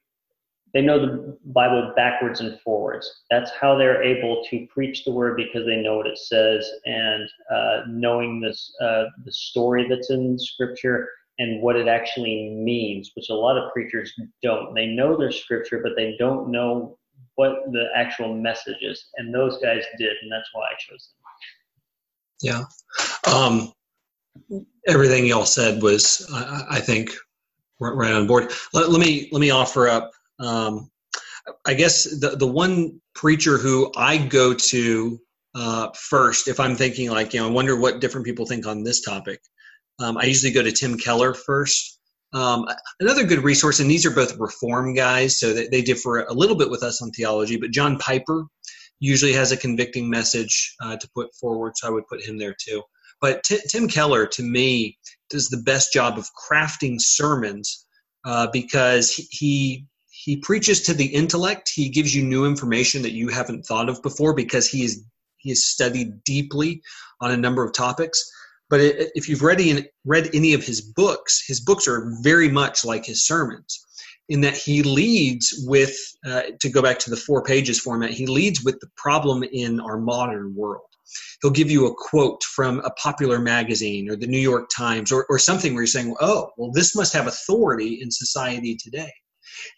they 0.73 0.81
know 0.81 0.99
the 0.99 1.37
Bible 1.45 1.93
backwards 1.95 2.41
and 2.41 2.59
forwards. 2.61 3.23
That's 3.31 3.49
how 3.59 3.75
they're 3.75 4.03
able 4.03 4.43
to 4.51 4.67
preach 4.67 5.03
the 5.03 5.11
word 5.11 5.35
because 5.35 5.65
they 5.65 5.81
know 5.81 5.97
what 5.97 6.05
it 6.05 6.19
says, 6.19 6.69
and 6.85 7.27
uh, 7.51 7.81
knowing 7.87 8.39
this 8.39 8.71
uh, 8.79 9.05
the 9.25 9.31
story 9.31 9.87
that's 9.89 10.11
in 10.11 10.37
Scripture 10.37 11.09
and 11.39 11.61
what 11.61 11.75
it 11.75 11.87
actually 11.87 12.49
means, 12.51 13.11
which 13.15 13.29
a 13.29 13.33
lot 13.33 13.57
of 13.57 13.71
preachers 13.71 14.13
don't. 14.43 14.75
They 14.75 14.87
know 14.87 15.17
their 15.17 15.31
Scripture, 15.31 15.79
but 15.81 15.93
they 15.95 16.15
don't 16.19 16.51
know 16.51 16.97
what 17.35 17.71
the 17.71 17.87
actual 17.95 18.35
message 18.35 18.81
is, 18.81 19.07
and 19.17 19.33
those 19.33 19.57
guys 19.61 19.83
did, 19.97 20.11
and 20.21 20.31
that's 20.31 20.49
why 20.53 20.65
I 20.65 20.75
chose 20.77 21.09
them. 21.09 21.19
Yeah. 22.41 22.63
Um, 23.33 23.73
everything 24.87 25.25
y'all 25.25 25.45
said 25.45 25.81
was, 25.81 26.29
I, 26.33 26.65
I 26.71 26.79
think, 26.79 27.11
right 27.79 28.13
on 28.13 28.27
board. 28.27 28.51
Let, 28.73 28.89
let, 28.89 28.99
me 28.99 29.29
let 29.31 29.39
me 29.39 29.51
offer 29.51 29.87
up. 29.87 30.11
Um, 30.39 30.89
I 31.65 31.73
guess 31.73 32.03
the 32.19 32.35
the 32.35 32.47
one 32.47 33.01
preacher 33.15 33.57
who 33.57 33.91
I 33.95 34.17
go 34.17 34.53
to 34.53 35.19
uh, 35.55 35.89
first, 35.95 36.47
if 36.47 36.59
I'm 36.59 36.75
thinking 36.75 37.09
like, 37.09 37.33
you 37.33 37.39
know, 37.39 37.47
I 37.47 37.51
wonder 37.51 37.75
what 37.75 38.01
different 38.01 38.25
people 38.25 38.45
think 38.45 38.67
on 38.67 38.83
this 38.83 39.01
topic. 39.01 39.41
Um, 39.99 40.17
I 40.17 40.25
usually 40.25 40.51
go 40.51 40.63
to 40.63 40.71
Tim 40.71 40.97
Keller 40.97 41.33
first. 41.33 41.99
Um, 42.33 42.67
another 42.99 43.23
good 43.25 43.43
resource, 43.43 43.79
and 43.79 43.89
these 43.89 44.05
are 44.05 44.11
both 44.11 44.37
reform 44.37 44.93
guys, 44.93 45.39
so 45.39 45.53
they, 45.53 45.67
they 45.67 45.81
differ 45.81 46.19
a 46.19 46.33
little 46.33 46.55
bit 46.55 46.69
with 46.69 46.83
us 46.83 47.01
on 47.01 47.11
theology. 47.11 47.57
But 47.57 47.71
John 47.71 47.97
Piper 47.97 48.45
usually 48.99 49.33
has 49.33 49.51
a 49.51 49.57
convicting 49.57 50.09
message 50.09 50.75
uh, 50.81 50.97
to 50.97 51.09
put 51.15 51.33
forward, 51.35 51.73
so 51.75 51.87
I 51.87 51.91
would 51.91 52.07
put 52.07 52.23
him 52.23 52.37
there 52.37 52.55
too. 52.59 52.83
But 53.21 53.43
T- 53.43 53.59
Tim 53.67 53.87
Keller, 53.87 54.27
to 54.27 54.43
me, 54.43 54.97
does 55.29 55.49
the 55.49 55.61
best 55.61 55.91
job 55.91 56.17
of 56.17 56.29
crafting 56.49 56.95
sermons 56.99 57.85
uh, 58.25 58.47
because 58.51 59.11
he, 59.11 59.27
he 59.31 59.85
he 60.11 60.35
preaches 60.37 60.81
to 60.81 60.93
the 60.93 61.05
intellect. 61.05 61.71
He 61.73 61.89
gives 61.89 62.13
you 62.13 62.23
new 62.23 62.45
information 62.45 63.01
that 63.03 63.13
you 63.13 63.29
haven't 63.29 63.63
thought 63.63 63.89
of 63.89 64.01
before 64.03 64.33
because 64.33 64.67
he 64.67 64.83
is 64.83 65.03
he 65.37 65.49
has 65.49 65.65
studied 65.65 66.23
deeply 66.25 66.81
on 67.21 67.31
a 67.31 67.37
number 67.37 67.63
of 67.63 67.73
topics. 67.73 68.29
But 68.69 68.81
it, 68.81 69.11
if 69.15 69.27
you've 69.27 69.41
read 69.41 69.61
any, 69.61 69.87
read 70.05 70.29
any 70.33 70.53
of 70.53 70.63
his 70.63 70.81
books, 70.81 71.43
his 71.47 71.59
books 71.59 71.87
are 71.87 72.11
very 72.21 72.49
much 72.49 72.85
like 72.85 73.05
his 73.05 73.25
sermons 73.25 73.85
in 74.29 74.41
that 74.41 74.55
he 74.55 74.83
leads 74.83 75.63
with, 75.65 75.95
uh, 76.25 76.43
to 76.59 76.69
go 76.69 76.81
back 76.81 76.99
to 76.99 77.09
the 77.09 77.17
four 77.17 77.43
pages 77.43 77.79
format, 77.79 78.11
he 78.11 78.27
leads 78.27 78.63
with 78.63 78.79
the 78.79 78.89
problem 78.95 79.43
in 79.43 79.79
our 79.79 79.97
modern 79.97 80.53
world 80.55 80.83
he'll 81.41 81.51
give 81.51 81.71
you 81.71 81.87
a 81.87 81.95
quote 81.95 82.43
from 82.43 82.79
a 82.79 82.89
popular 82.91 83.39
magazine 83.39 84.09
or 84.09 84.15
the 84.15 84.27
New 84.27 84.39
York 84.39 84.69
Times 84.75 85.11
or, 85.11 85.25
or 85.29 85.39
something 85.39 85.73
where 85.73 85.83
you're 85.83 85.87
saying, 85.87 86.15
oh, 86.21 86.49
well, 86.57 86.71
this 86.71 86.95
must 86.95 87.13
have 87.13 87.27
authority 87.27 87.99
in 88.01 88.11
society 88.11 88.75
today. 88.75 89.11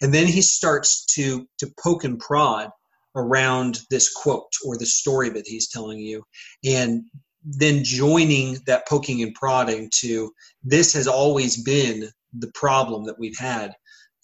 And 0.02 0.14
then 0.14 0.28
he 0.28 0.42
starts 0.42 1.06
to, 1.16 1.48
to 1.60 1.72
poke 1.82 2.04
and 2.04 2.20
prod 2.20 2.70
around 3.16 3.80
this 3.90 4.14
quote 4.14 4.52
or 4.66 4.78
the 4.78 4.86
story 4.86 5.30
that 5.30 5.48
he's 5.48 5.70
telling 5.70 6.00
you 6.00 6.24
and 6.66 7.04
then 7.44 7.84
joining 7.84 8.58
that 8.68 8.88
poking 8.88 9.22
and 9.22 9.34
prodding 9.34 9.90
to 9.96 10.32
this 10.64 10.94
has 10.94 11.08
always 11.08 11.62
been 11.64 12.10
the 12.34 12.52
problem 12.54 13.04
that 13.06 13.20
we've 13.20 13.38
had 13.38 13.74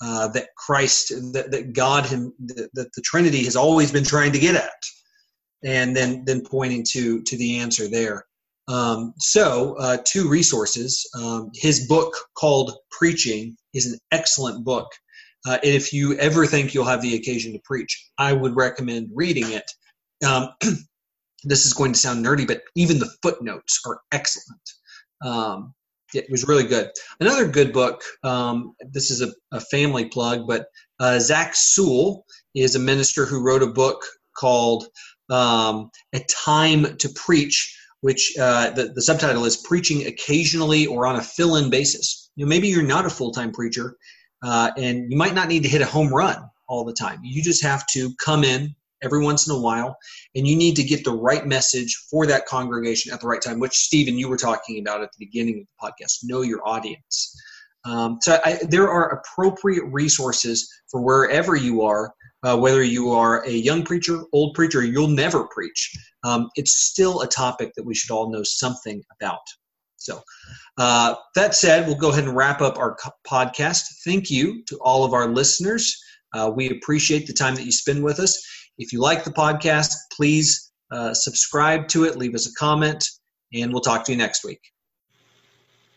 uh, 0.01 0.27
that 0.29 0.49
Christ, 0.55 1.09
that, 1.33 1.51
that 1.51 1.73
God, 1.73 2.05
him, 2.05 2.33
that, 2.45 2.69
that 2.73 2.93
the 2.93 3.01
Trinity 3.01 3.43
has 3.45 3.55
always 3.55 3.91
been 3.91 4.03
trying 4.03 4.31
to 4.33 4.39
get 4.39 4.55
at 4.55 4.83
and 5.63 5.95
then 5.95 6.23
then 6.25 6.43
pointing 6.45 6.85
to 6.91 7.21
to 7.23 7.37
the 7.37 7.59
answer 7.59 7.87
there. 7.87 8.25
Um, 8.67 9.13
so, 9.17 9.75
uh, 9.79 9.97
two 10.03 10.27
resources. 10.27 11.09
Um, 11.15 11.51
his 11.55 11.87
book 11.87 12.15
called 12.35 12.73
Preaching 12.91 13.57
is 13.73 13.91
an 13.91 13.97
excellent 14.11 14.65
book. 14.65 14.87
Uh, 15.45 15.57
and 15.63 15.73
if 15.73 15.93
you 15.93 16.17
ever 16.17 16.45
think 16.45 16.73
you'll 16.73 16.83
have 16.83 17.01
the 17.01 17.15
occasion 17.15 17.53
to 17.53 17.59
preach, 17.63 18.09
I 18.17 18.33
would 18.33 18.55
recommend 18.55 19.09
reading 19.13 19.51
it. 19.51 19.71
Um, 20.25 20.49
this 21.43 21.65
is 21.65 21.73
going 21.73 21.93
to 21.93 21.99
sound 21.99 22.25
nerdy, 22.25 22.47
but 22.47 22.61
even 22.75 22.99
the 22.99 23.11
footnotes 23.21 23.79
are 23.85 24.01
excellent. 24.11 24.61
Um, 25.21 25.73
it 26.13 26.25
was 26.29 26.47
really 26.47 26.65
good. 26.65 26.89
Another 27.19 27.47
good 27.47 27.73
book, 27.73 28.01
um, 28.23 28.75
this 28.91 29.11
is 29.11 29.21
a, 29.21 29.31
a, 29.51 29.59
family 29.59 30.05
plug, 30.05 30.47
but 30.47 30.67
uh, 30.99 31.19
Zach 31.19 31.53
Sewell 31.53 32.25
is 32.55 32.75
a 32.75 32.79
minister 32.79 33.25
who 33.25 33.43
wrote 33.43 33.61
a 33.61 33.67
book 33.67 34.05
called 34.37 34.87
um, 35.29 35.89
a 36.13 36.19
time 36.29 36.95
to 36.97 37.09
preach, 37.09 37.77
which 38.01 38.33
uh, 38.39 38.69
the, 38.71 38.93
the 38.95 39.01
subtitle 39.01 39.43
is 39.43 39.57
Preaching 39.57 40.07
Occasionally 40.07 40.87
or 40.87 41.05
on 41.05 41.17
a 41.17 41.21
Fill 41.21 41.57
in 41.57 41.69
Basis. 41.69 42.31
You 42.35 42.45
know, 42.45 42.49
maybe 42.49 42.69
you're 42.69 42.83
not 42.83 43.05
a 43.05 43.09
full 43.09 43.31
time 43.31 43.51
preacher 43.51 43.97
uh, 44.43 44.71
and 44.77 45.11
you 45.11 45.17
might 45.17 45.33
not 45.33 45.47
need 45.47 45.63
to 45.63 45.69
hit 45.69 45.81
a 45.81 45.85
home 45.85 46.13
run 46.13 46.49
all 46.67 46.85
the 46.85 46.93
time. 46.93 47.19
You 47.23 47.43
just 47.43 47.63
have 47.63 47.85
to 47.87 48.13
come 48.23 48.43
in 48.43 48.75
every 49.03 49.23
once 49.23 49.47
in 49.47 49.55
a 49.55 49.59
while 49.59 49.95
and 50.35 50.47
you 50.47 50.55
need 50.55 50.75
to 50.75 50.83
get 50.83 51.03
the 51.03 51.11
right 51.11 51.45
message 51.45 51.95
for 52.09 52.25
that 52.25 52.45
congregation 52.45 53.13
at 53.13 53.21
the 53.21 53.27
right 53.27 53.41
time, 53.41 53.59
which, 53.59 53.77
Stephen, 53.77 54.17
you 54.17 54.29
were 54.29 54.37
talking 54.37 54.79
about 54.79 55.01
at 55.01 55.09
the 55.11 55.25
beginning 55.25 55.59
of 55.59 55.91
the 55.91 56.05
podcast. 56.05 56.19
Know 56.23 56.41
your 56.41 56.67
audience. 56.67 57.35
Um, 57.85 58.17
so 58.21 58.39
I, 58.43 58.59
there 58.67 58.89
are 58.89 59.09
appropriate 59.09 59.85
resources 59.85 60.69
for 60.89 61.01
wherever 61.01 61.55
you 61.55 61.83
are 61.83 62.13
uh, 62.43 62.55
whether 62.55 62.83
you 62.83 63.11
are 63.11 63.43
a 63.45 63.51
young 63.51 63.83
preacher, 63.83 64.21
old 64.31 64.53
preacher, 64.53 64.83
you'll 64.83 65.07
never 65.07 65.47
preach. 65.47 65.91
Um, 66.23 66.49
it's 66.55 66.73
still 66.73 67.21
a 67.21 67.27
topic 67.27 67.71
that 67.75 67.85
we 67.85 67.95
should 67.95 68.11
all 68.11 68.31
know 68.31 68.43
something 68.43 69.03
about. 69.19 69.41
So, 69.97 70.21
uh, 70.77 71.15
that 71.35 71.55
said, 71.55 71.87
we'll 71.87 71.95
go 71.95 72.11
ahead 72.11 72.25
and 72.25 72.35
wrap 72.35 72.61
up 72.61 72.77
our 72.77 72.95
podcast. 73.27 73.83
Thank 74.05 74.29
you 74.29 74.63
to 74.65 74.77
all 74.77 75.03
of 75.03 75.13
our 75.13 75.27
listeners. 75.27 75.99
Uh, 76.33 76.51
we 76.55 76.69
appreciate 76.69 77.25
the 77.25 77.33
time 77.33 77.55
that 77.55 77.65
you 77.65 77.71
spend 77.71 78.03
with 78.03 78.19
us. 78.19 78.39
If 78.77 78.93
you 78.93 79.01
like 79.01 79.23
the 79.23 79.31
podcast, 79.31 79.93
please 80.11 80.71
uh, 80.91 81.13
subscribe 81.13 81.87
to 81.89 82.05
it, 82.05 82.17
leave 82.17 82.35
us 82.35 82.47
a 82.47 82.53
comment, 82.53 83.07
and 83.53 83.71
we'll 83.71 83.81
talk 83.81 84.05
to 84.05 84.11
you 84.11 84.17
next 84.17 84.43
week. 84.43 84.61